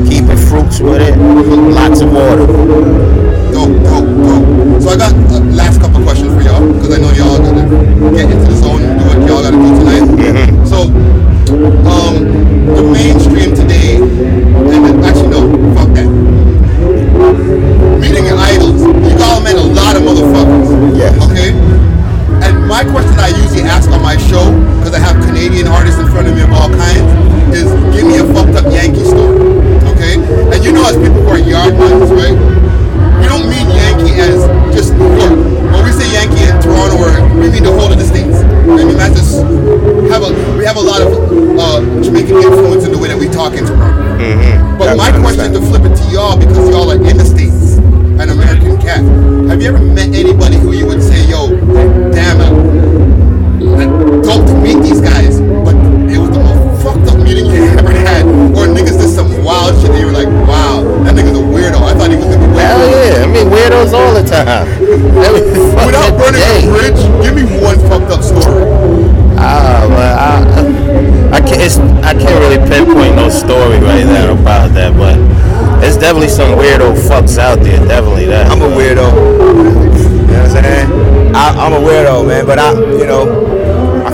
Keep 0.08 0.28
Keeping 0.28 0.36
fruits 0.36 0.80
with 0.80 1.00
it, 1.00 1.16
lots 1.16 2.00
of 2.00 2.12
water. 2.12 3.27
So 3.68 4.88
I 4.88 4.96
got 4.96 5.12
uh, 5.12 5.44
last 5.52 5.80
couple 5.80 6.00
questions 6.02 6.32
for 6.32 6.40
y'all 6.40 6.64
because 6.72 6.88
I 6.88 6.98
know 7.04 7.12
y'all 7.12 7.36
gotta 7.36 7.68
get 8.16 8.30
into 8.32 8.48
the 8.48 8.56
zone 8.56 8.80
and 8.80 8.96
do 8.96 9.04
what 9.04 9.20
y'all 9.28 9.42
gotta 9.44 9.60
do 9.60 9.68
tonight. 9.76 10.08
So, 10.64 10.88
um, 11.84 12.24
the 12.72 12.82
mainstream 12.88 13.52
today, 13.52 13.96
and 14.00 15.04
actually 15.04 15.28
no, 15.28 15.52
fuck 15.76 15.92
that. 15.92 16.08
Meeting 18.00 18.24
your 18.24 18.38
idols, 18.40 18.80
you 18.80 19.20
all 19.20 19.44
met 19.44 19.56
a 19.56 19.68
lot 19.76 19.96
of 19.96 20.02
motherfuckers. 20.02 20.96
Yes. 20.96 21.12
Okay. 21.28 21.52
And 22.40 22.66
my 22.66 22.84
question 22.88 23.20
I 23.20 23.28
usually 23.28 23.68
ask 23.68 23.90
on 23.90 24.00
my 24.00 24.16
show, 24.16 24.48
because 24.80 24.94
I 24.94 24.98
have 25.00 25.22
Canadian 25.26 25.68
artists 25.68 26.00
in 26.00 26.08
front 26.08 26.28
of 26.28 26.34
me 26.34 26.40
of 26.40 26.52
all 26.52 26.70
kinds, 26.70 27.04
is 27.52 27.68
give 27.92 28.06
me 28.06 28.16
a 28.16 28.24
fucked 28.32 28.56
up 28.56 28.72
Yankee 28.72 29.04
story. 29.04 29.57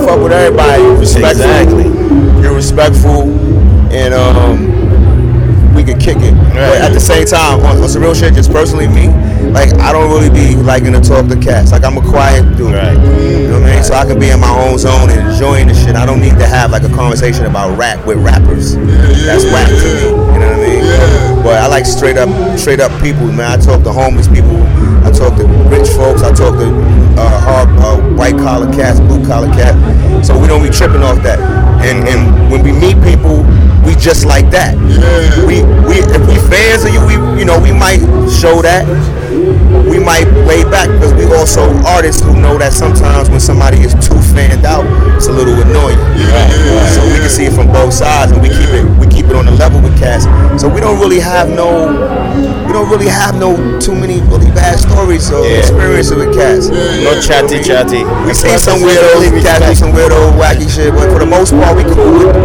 Fuck 0.05 0.21
with 0.21 0.31
everybody. 0.31 0.83
You're 0.83 0.99
respectful. 0.99 1.29
Exactly. 1.29 1.83
You're 2.41 2.55
respectful, 2.55 3.21
and 3.89 4.13
um, 4.13 5.73
we 5.73 5.83
can 5.83 5.99
kick 5.99 6.17
it. 6.21 6.35
But 6.53 6.77
at 6.79 6.93
the 6.93 6.99
same 6.99 7.25
time, 7.25 7.59
on, 7.65 7.81
on 7.81 7.89
some 7.89 8.03
real 8.03 8.13
shit, 8.13 8.33
just 8.33 8.51
personally 8.51 8.87
me, 8.87 9.09
like 9.51 9.73
I 9.81 9.91
don't 9.91 10.09
really 10.11 10.29
be 10.29 10.55
liking 10.55 10.93
to 10.93 11.01
talk 11.01 11.27
to 11.27 11.37
cats. 11.39 11.71
Like 11.71 11.83
I'm 11.83 11.97
a 11.97 12.01
quiet 12.01 12.45
dude. 12.55 12.73
Right. 12.73 12.93
You 12.93 13.49
know 13.49 13.59
what 13.59 13.69
I 13.69 13.75
mean? 13.75 13.83
So 13.83 13.95
I 13.95 14.05
can 14.05 14.19
be 14.19 14.29
in 14.29 14.39
my 14.39 14.53
own 14.53 14.77
zone 14.77 15.09
and 15.09 15.31
enjoying 15.31 15.67
the 15.67 15.73
shit. 15.73 15.95
I 15.95 16.05
don't 16.05 16.21
need 16.21 16.37
to 16.37 16.47
have 16.47 16.71
like 16.71 16.83
a 16.83 16.93
conversation 16.93 17.45
about 17.45 17.77
rap 17.77 18.05
with 18.05 18.17
rappers. 18.17 18.75
That's 19.25 19.43
whack 19.45 19.67
to 19.67 19.73
me. 19.73 20.05
You 20.05 20.39
know 20.39 20.53
what 20.53 20.59
I 20.59 20.67
mean? 20.67 20.83
Yeah. 20.85 21.43
But 21.43 21.57
I 21.57 21.67
like 21.67 21.85
straight 21.85 22.17
up, 22.17 22.29
straight 22.57 22.79
up 22.79 22.91
people, 23.01 23.27
man. 23.31 23.59
I 23.59 23.63
talk 23.63 23.83
to 23.83 23.91
homeless 23.91 24.27
people. 24.27 24.61
I 25.05 25.11
talk 25.11 25.37
to 25.37 25.45
rich 25.69 25.89
folks. 25.89 26.21
I 26.21 26.33
talk 26.33 26.57
to 26.57 26.69
uh, 27.17 27.39
hard, 27.41 27.69
uh, 27.79 27.97
white 28.15 28.37
collar 28.37 28.71
cats, 28.73 28.99
blue 28.99 29.25
collar 29.25 29.47
cats. 29.53 30.27
So 30.27 30.37
we 30.39 30.47
don't 30.47 30.63
be 30.63 30.69
tripping 30.69 31.01
off 31.01 31.21
that. 31.23 31.39
And 31.83 32.07
and 32.07 32.51
when 32.51 32.63
we 32.63 32.71
meet 32.71 32.97
people, 33.03 33.43
we 33.85 33.95
just 33.95 34.25
like 34.25 34.49
that. 34.51 34.75
Yeah. 34.75 35.45
We 35.45 35.61
we 35.87 36.01
if 36.01 36.23
we 36.27 36.35
fans 36.49 36.85
of 36.85 36.93
you, 36.93 37.01
we 37.05 37.15
you 37.39 37.45
know 37.45 37.59
we 37.59 37.71
might 37.71 38.01
show 38.29 38.61
that. 38.61 38.85
We 39.85 39.99
might 39.99 40.25
lay 40.47 40.63
back 40.63 40.89
because 40.89 41.13
we 41.13 41.25
also 41.25 41.61
artists 41.85 42.23
who 42.23 42.35
know 42.39 42.57
that 42.57 42.73
sometimes 42.73 43.29
when 43.29 43.39
somebody 43.39 43.81
is 43.81 43.93
too 43.95 44.17
fanned 44.33 44.65
out, 44.65 44.85
it's 45.15 45.27
a 45.27 45.31
little 45.31 45.53
annoying. 45.53 45.99
So 46.95 47.03
we 47.05 47.19
can 47.19 47.29
see 47.29 47.45
it 47.45 47.53
from 47.53 47.67
both 47.67 47.93
sides, 47.93 48.31
and 48.31 48.41
we 48.41 48.49
keep 48.49 48.69
it 48.71 48.85
we 48.97 49.07
keep 49.07 49.25
it 49.25 49.35
on 49.35 49.45
the 49.45 49.51
level 49.51 49.81
with 49.81 49.97
cats. 49.99 50.25
So 50.59 50.67
we 50.67 50.79
don't 50.79 50.99
really 50.99 51.19
have 51.19 51.49
no 51.49 51.91
don't 52.75 52.89
really 52.91 53.07
have 53.07 53.39
no 53.39 53.55
too 53.79 53.95
many 53.95 54.19
really 54.27 54.51
bad 54.51 54.75
stories 54.77 55.31
or 55.31 55.47
Yeah. 55.47 55.63
experiences 55.63 56.11
with 56.15 56.35
cats. 56.35 56.67
No 56.67 57.15
chatty 57.23 57.63
chatty. 57.63 58.03
We 58.27 58.33
seen 58.35 58.59
some 58.59 58.79
weirdos, 58.83 59.31
cats 59.41 59.63
do 59.63 59.75
some 59.75 59.91
weirdo 59.95 60.35
wacky 60.35 60.67
shit, 60.67 60.91
but 60.93 61.07
for 61.11 61.19
the 61.23 61.25
most 61.25 61.51
part, 61.55 61.75
we 61.79 61.83
cool 61.87 62.11
with, 62.19 62.35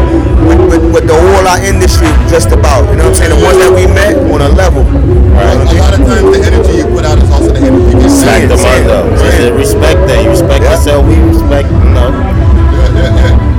with, 0.46 0.60
with, 0.70 0.84
with 0.94 1.04
the 1.10 1.14
whole 1.18 1.46
our 1.50 1.58
industry 1.66 2.06
just 2.30 2.52
about. 2.54 2.86
You 2.90 2.96
know 3.02 3.10
what 3.10 3.18
I'm 3.18 3.26
saying? 3.26 3.32
The 3.34 3.42
ones 3.44 3.58
that 3.58 3.72
we 3.74 3.84
met 3.90 4.14
on 4.30 4.40
a 4.40 4.48
level. 4.54 4.86
A 4.86 5.66
lot 5.82 5.94
of 5.98 6.00
times, 6.06 6.30
the 6.30 6.40
energy 6.46 6.78
you 6.78 6.86
put 6.94 7.04
out 7.04 7.18
is 7.18 7.30
also 7.30 7.50
the 7.50 7.58
energy 7.66 7.90
you 7.96 8.04
Respect 8.04 8.40
get. 8.46 8.48
the 8.54 8.58
Saying, 8.58 8.86
mother. 8.86 9.18
saying. 9.18 9.36
Just 9.40 9.74
respect 9.74 9.98
that. 10.06 10.22
You 10.22 10.30
respect 10.30 10.62
Yeah. 10.62 10.70
yourself. 10.70 11.06
We 11.06 11.14
respect. 11.26 11.66
You 11.70 11.90
know. 11.96 12.10
Yeah, 12.10 12.94
yeah, 12.94 13.18
yeah. 13.18 13.49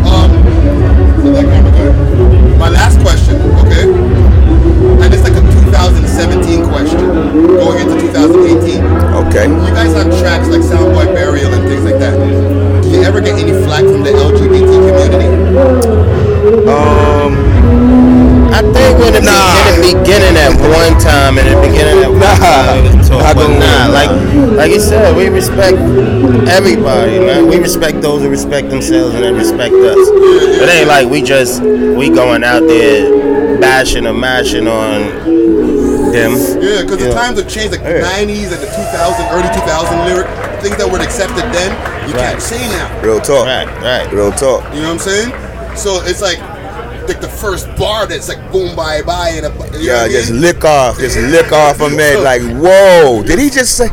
2017 6.22 6.70
question 6.70 7.00
going 7.58 7.80
into 7.82 8.00
2018. 8.14 8.84
Okay. 9.26 9.48
You 9.50 9.74
guys 9.74 9.94
have 9.98 10.06
tracks 10.22 10.48
like 10.50 10.62
Soundboy 10.62 11.14
Burial 11.16 11.52
and 11.54 11.68
things 11.68 11.84
like 11.84 11.98
that. 12.00 12.14
Do 12.84 12.90
you 12.90 13.02
ever 13.04 13.22
get 13.22 13.40
any 13.40 13.54
flack 13.66 13.82
from 13.82 14.04
the 14.04 14.12
LGBT 14.12 14.70
community? 14.70 15.30
Um, 16.70 17.34
I 18.54 18.62
think 18.62 19.00
when 19.00 19.14
the, 19.14 19.22
Nah. 19.22 19.58
in 19.74 19.82
the 19.82 19.98
beginning 19.98 20.38
at 20.38 20.54
one 20.62 20.94
time, 21.02 21.38
in 21.40 21.46
the 21.50 21.58
beginning 21.68 22.04
at 22.04 22.10
one 22.12 22.20
Nah. 22.20 22.36
time, 22.38 22.84
we 22.84 22.90
talk, 23.02 23.22
Not 23.24 23.36
but 23.36 23.48
gonna 23.48 23.60
nah, 23.60 23.88
like 23.90 24.12
like 24.58 24.72
you 24.72 24.80
said, 24.80 25.16
we 25.16 25.30
respect 25.30 25.78
everybody, 26.48 27.18
man. 27.20 27.48
We 27.48 27.58
respect 27.58 28.02
those 28.02 28.22
who 28.22 28.30
respect 28.30 28.70
themselves 28.70 29.16
and 29.16 29.24
they 29.24 29.32
respect 29.32 29.74
us. 29.74 29.98
It 30.62 30.70
ain't 30.70 30.88
like 30.88 31.10
we 31.10 31.22
just 31.24 31.62
we 31.64 32.10
going 32.10 32.44
out 32.44 32.68
there 32.68 33.58
bashing 33.60 34.06
or 34.06 34.14
mashing 34.14 34.68
on 34.68 35.02
them. 36.12 36.32
Yeah, 36.62 36.82
because 36.84 37.00
the 37.00 37.12
times 37.14 37.40
have 37.40 37.48
changed, 37.50 37.72
like 37.72 37.82
Yeah. 37.82 38.02
90s 38.02 38.52
and 38.52 38.62
the 38.62 38.68
2000, 38.68 39.26
early 39.32 39.50
2000 39.54 40.06
lyric, 40.06 40.28
things 40.62 40.78
that 40.78 40.90
were 40.90 41.00
accepted 41.00 41.44
then, 41.52 41.72
you 42.08 42.14
Right. 42.16 42.32
can't 42.38 42.42
say 42.42 42.60
now. 42.68 42.90
real 43.02 43.20
talk. 43.20 43.46
Right, 43.48 43.68
right. 43.82 44.12
Real 44.14 44.32
talk. 44.32 44.64
You 44.74 44.82
know 44.82 44.94
what 44.94 44.94
I'm 44.94 45.00
saying? 45.00 45.32
So 45.76 46.02
it's 46.06 46.22
like, 46.22 46.40
like 47.08 47.20
the 47.22 47.28
first 47.28 47.68
bar 47.78 48.06
that's 48.06 48.28
like 48.30 48.40
boom, 48.52 48.76
bye, 48.76 49.02
bye, 49.02 49.30
and 49.36 49.46
a, 49.46 49.50
you 49.50 49.56
know 49.56 49.66
what 49.66 49.82
Yeah, 49.82 50.02
I 50.04 50.10
just 50.10 50.32
mean? 50.32 50.42
lick 50.42 50.64
off, 50.64 51.00
just 51.00 51.18
lick 51.18 51.52
off 51.52 51.80
a 51.82 51.90
man. 51.90 52.24
Like, 52.30 52.42
whoa, 52.42 53.24
did 53.24 53.40
he 53.40 53.50
just 53.50 53.76
say? 53.76 53.90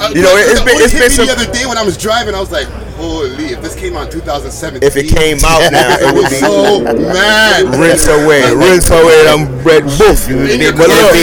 Uh, 0.00 0.10
you 0.12 0.22
know, 0.22 0.34
it 0.36 0.50
it's 0.50 0.60
been- 0.60 0.76
it's 0.82 0.92
hit 0.92 1.00
been 1.00 1.08
me 1.10 1.14
some- 1.14 1.26
the 1.26 1.32
other 1.32 1.52
day 1.52 1.66
when 1.66 1.78
I 1.78 1.82
was 1.82 1.96
driving. 1.96 2.34
I 2.34 2.40
was 2.40 2.50
like, 2.50 2.66
holy, 3.04 3.44
if 3.52 3.60
this 3.60 3.74
came 3.74 3.96
out 3.96 4.06
in 4.06 4.20
2017, 4.20 4.82
If 4.82 4.96
it 4.96 5.08
came 5.14 5.38
out 5.44 5.70
now, 5.70 5.96
it 6.00 6.14
would 6.14 6.30
be 6.30 6.40
so 6.40 6.80
mad. 6.82 7.68
rinse 7.76 8.08
away, 8.08 8.42
rinse 8.54 8.90
away 8.90 9.24
them 9.24 9.54
red 9.64 9.84
your 9.98 10.72
But 10.72 10.88
look. 10.88 11.14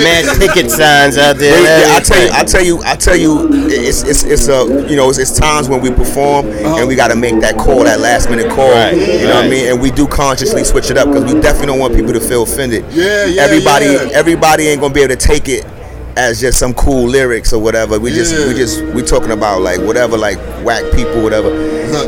Man, 0.00 0.24
picket 0.38 0.70
signs 0.70 1.18
out 1.18 1.36
there. 1.36 1.52
Yeah, 1.60 1.96
I 1.96 2.00
tell 2.00 2.24
you. 2.24 2.30
I 2.32 2.44
tell 2.44 2.64
you, 2.64 2.82
I 2.84 2.96
tell 2.96 3.16
you, 3.16 3.48
it's 3.68 4.02
it's 4.02 4.24
it's 4.24 4.48
a 4.48 4.88
you 4.88 4.96
know 4.96 5.08
it's, 5.10 5.18
it's 5.18 5.38
times 5.38 5.68
when 5.68 5.80
we 5.80 5.90
perform 5.90 6.46
and 6.46 6.66
uh-huh. 6.66 6.86
we 6.86 6.96
got 6.96 7.08
to 7.08 7.16
make 7.16 7.40
that 7.40 7.56
call, 7.56 7.84
that 7.84 8.00
last 8.00 8.30
minute 8.30 8.50
call. 8.50 8.70
Right, 8.70 8.94
you 8.94 9.24
know 9.28 9.36
what 9.36 9.44
I 9.44 9.48
mean? 9.48 9.68
And 9.70 9.80
we 9.80 9.90
do 9.90 10.06
consciously 10.06 10.64
switch 10.64 10.90
it 10.90 10.96
up 10.96 11.08
because 11.08 11.24
we 11.32 11.40
definitely 11.40 11.66
don't 11.66 11.78
want 11.78 11.94
people 11.94 12.12
to 12.12 12.20
feel 12.20 12.42
offended. 12.42 12.84
Yeah, 12.90 13.26
yeah, 13.26 13.42
Everybody, 13.42 13.86
yeah. 13.86 14.08
everybody 14.12 14.68
ain't 14.68 14.80
gonna 14.80 14.94
be 14.94 15.02
able 15.02 15.16
to 15.16 15.20
take 15.20 15.48
it 15.48 15.64
as 16.20 16.38
just 16.38 16.58
some 16.58 16.74
cool 16.74 17.08
lyrics 17.08 17.52
or 17.52 17.62
whatever. 17.62 17.98
We 17.98 18.10
just 18.10 18.34
we 18.46 18.54
just 18.54 18.82
we 18.94 19.02
talking 19.02 19.30
about 19.30 19.62
like 19.62 19.80
whatever 19.80 20.18
like 20.18 20.38
whack 20.64 20.84
people 20.94 21.22
whatever. 21.22 21.48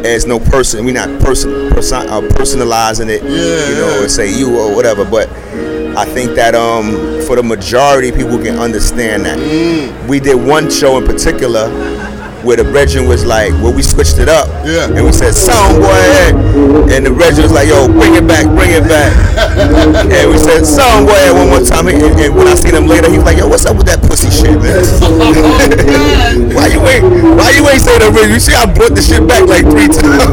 As 0.07 0.27
no 0.27 0.39
person. 0.39 0.85
We're 0.85 0.95
not 0.95 1.09
person, 1.21 1.71
person 1.71 2.09
uh, 2.09 2.21
personalizing 2.21 3.09
it. 3.09 3.23
Yeah, 3.23 3.69
you 3.69 3.75
know, 3.75 3.89
yeah. 3.97 4.03
and 4.03 4.11
say 4.11 4.33
you 4.33 4.59
or 4.59 4.75
whatever. 4.77 5.05
But 5.05 5.29
I 5.97 6.05
think 6.05 6.35
that 6.37 6.55
um, 6.55 7.23
for 7.27 7.37
the 7.37 7.43
majority, 7.43 8.13
people 8.13 8.39
can 8.39 8.59
understand 8.59 9.25
that. 9.25 9.39
Mm. 9.39 10.09
We 10.09 10.21
did 10.21 10.37
one 10.37 10.71
show 10.71 10.99
in 10.99 11.05
particular 11.07 11.69
where 12.45 12.57
the 12.57 12.65
brethren 12.65 13.07
was 13.07 13.25
like, 13.25 13.53
where 13.63 13.71
we 13.71 13.83
switched 13.83 14.19
it 14.19 14.29
up. 14.29 14.49
Yeah. 14.67 14.91
And 14.91 15.05
we 15.07 15.13
said, 15.13 15.35
"Sound 15.35 15.79
boy," 15.79 16.91
and 16.91 17.07
the 17.07 17.11
brethren 17.11 17.43
was 17.43 17.53
like, 17.53 17.69
"Yo, 17.69 17.87
bring 17.87 18.15
it 18.15 18.27
back, 18.27 18.47
bring 18.51 18.71
it 18.75 18.83
back." 18.87 19.15
and 20.11 20.31
we 20.31 20.39
said, 20.39 20.67
"Sound 20.67 21.07
boy," 21.07 21.19
one 21.33 21.49
more 21.49 21.63
time. 21.63 21.87
And, 21.89 22.03
and 22.03 22.35
when 22.35 22.47
I 22.47 22.55
seen 22.55 22.75
him 22.75 22.87
later, 22.87 23.11
he 23.11 23.17
was 23.19 23.27
like, 23.27 23.39
"Yo, 23.39 23.49
what's 23.49 23.67
up 23.67 23.77
with 23.77 23.87
that 23.87 24.03
pussy 24.03 24.31
shit, 24.31 24.59
man?" 24.63 24.83
why 26.55 26.67
you 26.67 26.81
ain't 26.83 27.05
Why 27.39 27.51
you 27.55 27.63
ain't 27.69 27.83
say 27.83 27.99
that? 27.99 28.11
You 28.11 28.41
see, 28.41 28.55
I 28.55 28.67
brought 28.67 28.95
the 28.95 29.03
shit 29.03 29.27
back 29.27 29.47
like 29.47 29.67
three 29.71 29.89
times. 29.89 30.27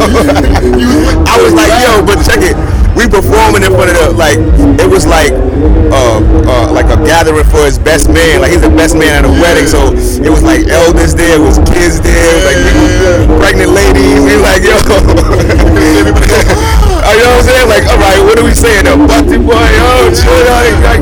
I 1.30 1.36
was 1.42 1.54
like, 1.54 1.74
"Yo, 1.82 2.02
but 2.06 2.18
check 2.26 2.42
it." 2.42 2.79
We 3.00 3.08
performing 3.08 3.64
in 3.64 3.72
front 3.72 3.96
of 3.96 3.96
the 3.96 4.12
like 4.12 4.36
it 4.76 4.92
was 4.92 5.08
like 5.08 5.32
uh, 5.32 6.20
uh 6.44 6.68
like 6.76 6.92
a 6.92 7.00
gathering 7.08 7.48
for 7.48 7.64
his 7.64 7.80
best 7.80 8.12
man. 8.12 8.44
Like 8.44 8.52
he's 8.52 8.60
the 8.60 8.76
best 8.76 9.00
man 9.00 9.24
at 9.24 9.26
a 9.26 9.32
wedding, 9.32 9.72
so 9.72 9.96
it 9.96 10.28
was 10.28 10.44
like 10.44 10.68
elders 10.68 11.16
there, 11.16 11.40
it 11.40 11.42
was 11.42 11.64
kids 11.64 12.04
there, 12.04 12.12
it 12.12 12.36
was 12.36 12.44
like 12.44 12.60
pregnant 13.40 13.72
ladies. 13.72 14.20
We 14.20 14.36
like 14.36 14.68
yo, 14.68 14.76
Oh, 17.00 17.16
you 17.16 17.24
know 17.24 17.32
what 17.32 17.40
I'm 17.42 17.48
saying? 17.48 17.64
Like, 17.72 17.88
all 17.90 17.96
right, 17.98 18.20
what 18.22 18.38
are 18.38 18.44
we 18.46 18.54
saying? 18.54 18.86
A 18.86 18.94
busty 18.94 19.42
boy, 19.42 19.56
oh, 19.58 20.14
shit, 20.14 20.46
like, 20.46 20.78
like, 20.84 21.02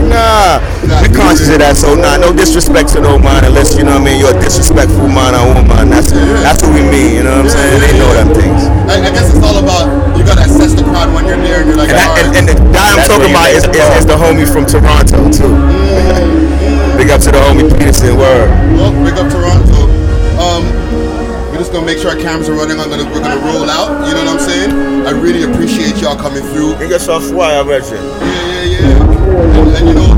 nah. 0.85 1.01
We 1.01 1.07
conscious 1.09 1.49
of 1.49 1.59
that, 1.59 1.77
so 1.77 1.95
nah, 1.95 2.17
no 2.17 2.33
disrespect 2.33 2.93
to 2.95 3.01
no 3.01 3.17
man, 3.17 3.45
unless 3.45 3.77
you 3.77 3.83
know 3.83 3.97
what 3.97 4.05
I 4.05 4.07
mean. 4.07 4.17
You're 4.19 4.35
a 4.35 4.39
disrespectful 4.39 5.07
man 5.07 5.33
or 5.35 5.57
woman. 5.57 5.89
That's 5.89 6.11
that's 6.43 6.61
what 6.63 6.73
we 6.73 6.83
mean. 6.85 7.21
You 7.21 7.23
know 7.23 7.37
what 7.41 7.47
I'm 7.47 7.51
saying? 7.51 7.79
They 7.81 7.93
know 7.97 8.11
them 8.13 8.29
things. 8.33 8.61
I, 8.87 9.03
I 9.03 9.11
guess 9.11 9.33
it's 9.33 9.43
all 9.43 9.57
about 9.59 10.17
you 10.17 10.23
gotta 10.25 10.47
assess 10.47 10.73
the 10.73 10.83
crowd 10.83 11.13
when 11.13 11.25
you're 11.27 11.39
there 11.39 11.61
and 11.61 11.69
you're 11.69 11.77
like, 11.77 11.89
And, 11.91 11.99
I, 11.99 12.07
and, 12.19 12.29
and 12.39 12.45
the 12.49 12.57
guy 12.73 12.87
I'm 12.91 13.03
That's 13.03 13.11
talking 13.11 13.31
about 13.31 13.49
is, 13.51 13.63
the 13.63 13.75
is, 13.75 14.03
is 14.03 14.05
the 14.07 14.17
homie 14.17 14.47
from 14.47 14.65
Toronto 14.65 15.29
too. 15.29 15.53
Big 16.97 17.13
up 17.13 17.21
to 17.21 17.29
the 17.29 17.37
homie 17.37 17.69
Peterson. 17.69 18.17
Word. 18.17 18.49
Well, 18.73 18.91
big 19.05 19.13
up 19.13 19.29
Toronto. 19.29 19.85
Um, 20.41 20.65
we're 21.51 21.61
just 21.61 21.71
gonna 21.73 21.85
make 21.85 21.97
sure 21.97 22.09
our 22.09 22.17
cameras 22.17 22.49
are 22.49 22.57
running. 22.57 22.79
I'm 22.79 22.89
gonna 22.89 23.05
we're 23.05 23.21
gonna 23.21 23.41
roll 23.45 23.69
out. 23.69 24.07
You 24.07 24.13
know 24.13 24.25
what 24.25 24.37
I'm 24.37 24.43
saying? 24.43 24.71
I 25.05 25.11
really 25.11 25.43
appreciate 25.43 26.01
y'all 26.01 26.17
coming 26.17 26.43
through. 26.53 26.73
Nigga 26.81 26.99
so 26.99 27.19
fly, 27.19 27.59
I 27.59 27.63
bet 27.63 27.85
you. 27.89 27.97
Yeah, 27.97 28.63
yeah, 28.63 28.79
yeah. 28.81 29.61
And, 29.61 29.69
and 29.77 29.87
you 29.87 29.93
know, 29.93 30.16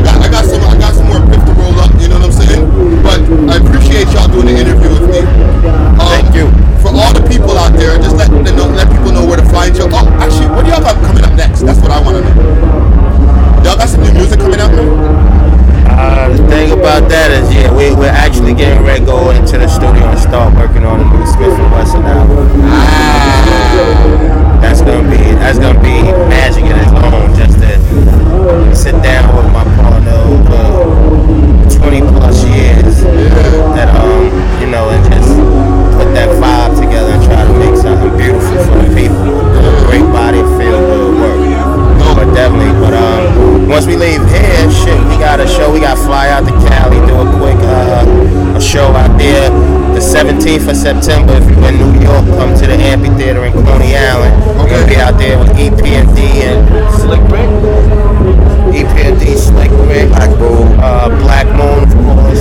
I 0.00 0.02
got 0.02 0.16
I 0.16 0.28
got 0.32 0.44
some 0.48 0.64
I 0.64 0.76
got 0.80 0.96
some 0.96 1.12
more 1.12 1.20
piff 1.28 1.44
to 1.44 1.52
roll 1.52 1.76
up. 1.76 1.92
You 2.00 2.08
know 2.08 2.16
what 2.16 2.32
I'm 2.32 2.40
saying? 2.40 2.64
But 3.04 3.20
I 3.52 3.60
appreciate 3.60 4.08
y'all 4.16 4.32
doing 4.32 4.48
the 4.48 4.56
interview 4.56 4.88
with 4.96 5.12
me. 5.12 5.20
Um, 5.68 6.08
Thank 6.08 6.32
you. 6.32 6.48
For 6.80 6.88
all 6.88 7.12
the 7.12 7.20
people 7.28 7.52
out 7.60 7.76
there, 7.76 8.00
just 8.00 8.16
let 8.16 8.32
them 8.32 8.40
know, 8.56 8.72
let 8.72 8.88
people 8.88 9.12
know 9.12 9.28
where 9.28 9.36
to 9.36 9.44
find 9.52 9.76
you. 9.76 9.84
Oh, 9.92 10.08
actually, 10.16 10.48
what 10.56 10.64
do 10.64 10.72
y'all 10.72 10.80
got 10.80 10.96
coming 11.04 11.20
up 11.20 11.36
next? 11.36 11.68
That's 11.68 11.84
what 11.84 11.92
I 11.92 12.00
want 12.00 12.16
to 12.16 12.24
know. 12.24 13.60
Y'all 13.60 13.76
got 13.76 13.92
some 13.92 14.00
new 14.00 14.12
music 14.16 14.40
coming 14.40 14.56
out? 14.56 14.72
Uh, 14.72 16.32
the 16.32 16.40
thing 16.48 16.72
about 16.72 17.04
that 17.12 17.28
is, 17.28 17.44
yeah, 17.52 17.68
we, 17.68 17.92
we're 17.92 18.08
actually 18.08 18.56
getting 18.56 18.80
ready 18.80 19.04
to 19.04 19.06
go 19.06 19.28
into 19.36 19.60
the 19.60 19.68
studio 19.68 20.00
and 20.08 20.16
start 20.16 20.56
working 20.56 20.88
on 20.88 20.96
a 20.96 21.04
new 21.12 21.26
Smith 21.28 21.52
and 21.52 21.68
Wesson 21.76 22.00
September, 50.80 51.34
if 51.36 51.44
you're 51.44 51.68
in 51.68 51.76
New 51.76 51.92
York, 52.00 52.24
come 52.40 52.56
to 52.56 52.64
the 52.66 52.72
amphitheater 52.72 53.44
in 53.44 53.52
Coney 53.52 53.94
Island. 53.94 54.32
We're 54.56 54.70
gonna 54.70 54.88
be 54.88 54.96
out 54.96 55.18
there 55.18 55.38
with 55.38 55.52
EPMD 55.52 56.18
and 56.40 56.64
Slick 56.96 57.20
Rick. 57.28 57.52
EPMD, 58.72 59.36
Slick 59.36 59.68
Rick, 59.84 60.08
Black 60.08 60.32
Moon. 60.40 60.80
uh, 60.80 61.12
Black 61.20 61.44
Moon, 61.52 61.84
of 61.84 61.92
course. 62.00 62.40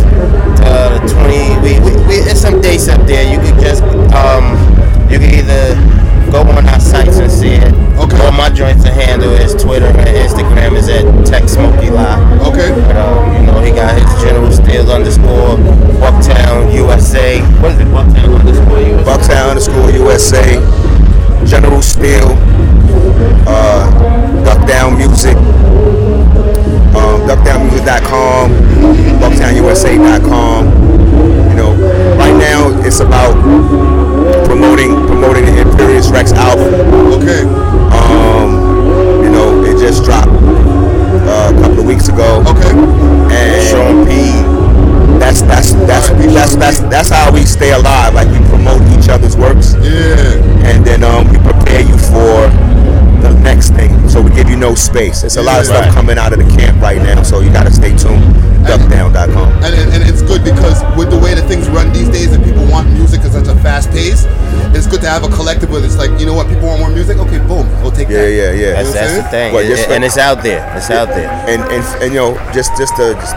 Uh, 0.64 0.96
the 0.96 1.12
20. 1.12 1.60
We, 1.60 1.84
we, 1.84 1.92
we, 2.08 2.24
there's 2.24 2.40
some 2.40 2.62
dates 2.62 2.88
up 2.88 3.06
there. 3.06 3.28
You 3.28 3.44
could 3.44 3.60
just 3.60 3.84
um, 4.16 4.56
you 5.12 5.20
can 5.20 5.36
either 5.36 5.76
go 6.32 6.40
on 6.56 6.64
our 6.70 6.80
sites 6.80 7.20
and 7.20 7.30
see 7.30 7.60
it. 7.60 7.74
Okay. 8.00 8.16
Or 8.26 8.32
my 8.32 8.50
joints 8.50 8.84
to 8.86 8.92
handle 8.92 9.32
is 9.36 9.52
Twitter 9.62 9.92
and 9.92 10.16
Instagram 10.16 10.80
is 10.80 10.88
at 10.88 11.04
Tech 11.28 11.50
Smoky 11.50 11.90
Live. 11.90 12.24
Okay. 12.48 12.72
But, 12.88 12.96
um, 12.96 13.36
you 13.36 13.52
know, 13.52 13.60
he 13.60 13.72
got 13.72 14.00
his 14.00 14.08
General 14.24 14.52
Steele 14.52 14.90
underscore 14.90 15.58
Bucktown 16.00 16.49
USA. 17.00 17.40
What 17.62 17.72
is 17.72 17.80
it? 17.80 17.88
Bucktown 17.88 18.40
underscore 18.40 18.80
USA. 18.82 19.04
Bucktown 19.08 19.50
underscore 19.50 19.90
USA. 19.92 21.48
General 21.48 21.82
Steele. 21.82 22.36
Uh, 23.48 24.44
Duck 24.44 24.68
Down 24.68 24.98
Music. 24.98 25.38
Um, 27.00 27.24
DuckDownMusic.com. 27.24 28.52
BucktownUSA.com. 29.24 30.66
You 31.50 31.56
know, 31.56 31.72
right 32.18 32.36
now 32.36 32.68
it's 32.86 33.00
about 33.00 33.34
promoting 34.46 34.92
promoting 35.08 35.46
the 35.46 35.64
Imperius 35.64 36.12
Rex 36.12 36.34
album. 36.34 36.74
Okay. 37.16 37.44
Um, 37.96 39.24
you 39.24 39.30
know, 39.32 39.64
it 39.64 39.80
just 39.80 40.04
dropped 40.04 40.28
uh, 40.28 41.54
a 41.56 41.62
couple 41.62 41.80
of 41.80 41.86
weeks 41.86 42.10
ago. 42.10 42.44
Okay. 42.46 42.76
And 43.32 43.70
Sean 43.70 44.06
P. 44.06 44.59
that's 45.30 45.42
that's 45.44 45.72
that's 45.86 46.10
Alright, 46.10 46.30
that's 46.34 46.56
that's 46.56 46.80
that's 46.90 47.10
how 47.10 47.32
we 47.32 47.46
stay 47.46 47.72
alive. 47.72 48.14
Like 48.14 48.28
we 48.30 48.40
promote 48.50 48.82
each 48.98 49.10
other's 49.10 49.38
works, 49.38 49.76
Yeah. 49.82 50.42
and 50.66 50.86
then 50.86 51.04
um, 51.04 51.30
we 51.30 51.38
prepare 51.38 51.82
you 51.82 51.98
for 52.10 52.50
the 53.22 53.38
next 53.44 53.72
thing. 53.76 53.94
So 54.10 54.22
we 54.22 54.32
give 54.32 54.50
you 54.50 54.56
no 54.58 54.74
space. 54.76 55.22
There's 55.22 55.38
a 55.38 55.44
lot 55.44 55.60
of 55.62 55.68
Yeah. 55.68 55.74
stuff 55.74 55.86
Right. 55.86 55.94
coming 55.94 56.18
out 56.18 56.34
of 56.34 56.40
the 56.40 56.50
camp 56.58 56.82
right 56.82 57.02
now, 57.02 57.22
so 57.24 57.42
you 57.42 57.52
gotta 57.52 57.72
stay 57.72 57.96
tuned. 57.96 58.24
Duckdown.com. 58.66 59.64
And, 59.64 59.74
and, 59.76 59.94
and 59.94 60.04
it's 60.10 60.22
good 60.22 60.44
because 60.44 60.84
with 60.98 61.10
the 61.12 61.18
way 61.18 61.34
that 61.34 61.48
things 61.48 61.70
run 61.70 61.92
these 61.94 62.10
days 62.10 62.34
and 62.34 62.44
people 62.44 62.66
want 62.66 62.90
music 62.92 63.22
at 63.22 63.32
such 63.32 63.48
a 63.48 63.56
fast 63.62 63.90
pace, 63.92 64.26
it's 64.76 64.86
good 64.88 65.02
to 65.02 65.10
have 65.10 65.24
a 65.24 65.30
collective 65.30 65.70
where 65.72 65.84
it's 65.84 65.98
like, 65.98 66.12
you 66.20 66.26
know 66.26 66.34
what, 66.34 66.48
people 66.48 66.68
want 66.68 66.80
more 66.80 66.90
music? 66.90 67.18
Okay, 67.18 67.38
boom, 67.40 67.70
we'll 67.82 67.92
take 67.92 68.10
Yeah, 68.10 68.18
that. 68.24 68.32
yeah, 68.32 68.52
yeah. 68.52 68.74
That's, 68.74 68.88
what 68.90 68.96
that's 68.96 69.12
I'm 69.12 69.24
the 69.24 69.30
thing. 69.30 69.54
Well, 69.54 69.64
It- 69.64 69.70
just 69.70 69.84
it- 69.90 69.92
and 69.92 70.04
it's 70.04 70.18
out 70.18 70.44
there. 70.44 70.62
It's 70.76 70.90
out 70.90 71.08
there. 71.10 71.30
And 71.48 71.62
and 71.72 71.84
and 72.04 72.14
you 72.14 72.20
know, 72.20 72.38
just 72.54 72.76
just 72.78 72.96
to 72.98 73.14
just 73.16 73.36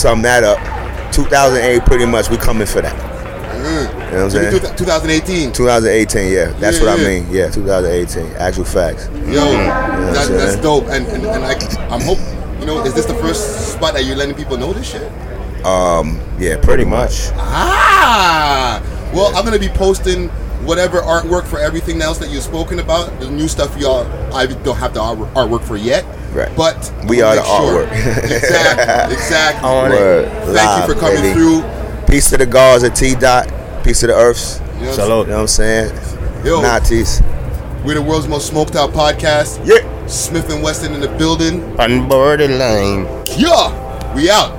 sum 0.00 0.22
that 0.22 0.44
up, 0.44 0.58
2008 1.14 1.84
pretty 1.86 2.06
much 2.06 2.28
we 2.28 2.36
coming 2.36 2.66
for 2.66 2.82
that. 2.82 2.94
You 3.54 4.20
know 4.20 4.26
what 4.26 4.36
I'm 4.36 4.50
saying? 4.52 4.76
2018. 4.76 5.52
2018, 5.52 6.32
yeah, 6.32 6.46
that's 6.58 6.78
Yeah, 6.78 6.84
what 6.84 7.00
I 7.00 7.02
mean. 7.02 7.26
Yeah, 7.30 7.48
2018, 7.50 8.36
actual 8.36 8.64
facts. 8.64 9.08
Yo, 9.26 9.40
that, 9.40 10.28
I'm 10.28 10.32
that's 10.36 10.56
dope. 10.56 10.84
And, 10.88 11.06
and, 11.06 11.24
and 11.24 11.44
I, 11.44 11.54
I'm 11.92 12.00
hope, 12.02 12.18
you 12.60 12.66
know, 12.66 12.84
is 12.84 12.94
this 12.94 13.06
the 13.06 13.14
first 13.14 13.72
spot 13.72 13.94
that 13.94 14.04
you're 14.04 14.16
letting 14.16 14.34
people 14.34 14.56
know 14.56 14.72
this 14.72 14.90
shit? 14.90 15.10
Um, 15.64 16.20
yeah, 16.38 16.60
pretty 16.60 16.84
much. 16.84 17.30
Ah! 17.36 18.82
Well, 19.14 19.34
I'm 19.34 19.44
going 19.46 19.58
to 19.58 19.68
be 19.68 19.72
posting 19.74 20.28
whatever 20.64 21.00
artwork 21.00 21.46
for 21.46 21.58
everything 21.58 22.00
else 22.02 22.18
that 22.18 22.30
you've 22.30 22.42
spoken 22.42 22.78
about. 22.78 23.20
The 23.20 23.30
new 23.30 23.48
stuff 23.48 23.76
y'all, 23.78 24.06
I 24.34 24.46
don't 24.46 24.76
have 24.76 24.94
the 24.94 25.00
artwork 25.00 25.62
for 25.64 25.76
yet. 25.76 26.04
Right. 26.32 26.54
But 26.56 26.92
We 27.08 27.22
are 27.22 27.36
the 27.36 27.44
sure. 27.44 27.86
artwork. 27.86 28.24
exactly. 28.24 29.14
Exactly. 29.14 29.68
On 29.68 29.92
it. 29.92 29.94
Word. 29.94 30.28
Thank 30.44 30.56
Live, 30.56 30.88
you 30.88 30.94
for 30.94 31.00
coming 31.00 31.22
baby. 31.22 31.34
through. 31.34 31.62
Peace 32.08 32.30
to 32.30 32.36
the 32.38 32.46
gods 32.46 32.84
at 32.84 32.94
T 32.96 33.14
Dot. 33.14 33.48
Peace 33.84 34.00
to 34.00 34.08
the 34.08 34.14
earths. 34.14 34.58
You 34.58 34.64
know 34.64 34.70
what 34.80 34.88
I'm 34.88 34.94
Salute. 34.94 35.26
You 35.26 35.30
know 35.30 35.36
what 35.36 35.40
I'm 35.42 35.46
saying? 35.46 36.44
Yo. 36.44 36.62
Nazis. 36.62 37.22
We're 37.84 37.94
the 37.94 38.02
world's 38.02 38.26
most 38.28 38.46
smoked 38.48 38.76
out 38.76 38.90
podcast. 38.90 39.60
Yeah. 39.64 40.06
Smith 40.06 40.50
and 40.52 40.62
Wesson 40.62 40.92
in 40.94 41.00
the 41.00 41.08
building. 41.18 41.62
Unboarded 41.78 42.50
line. 42.50 43.06
Yeah, 43.36 44.14
we 44.14 44.30
out. 44.30 44.58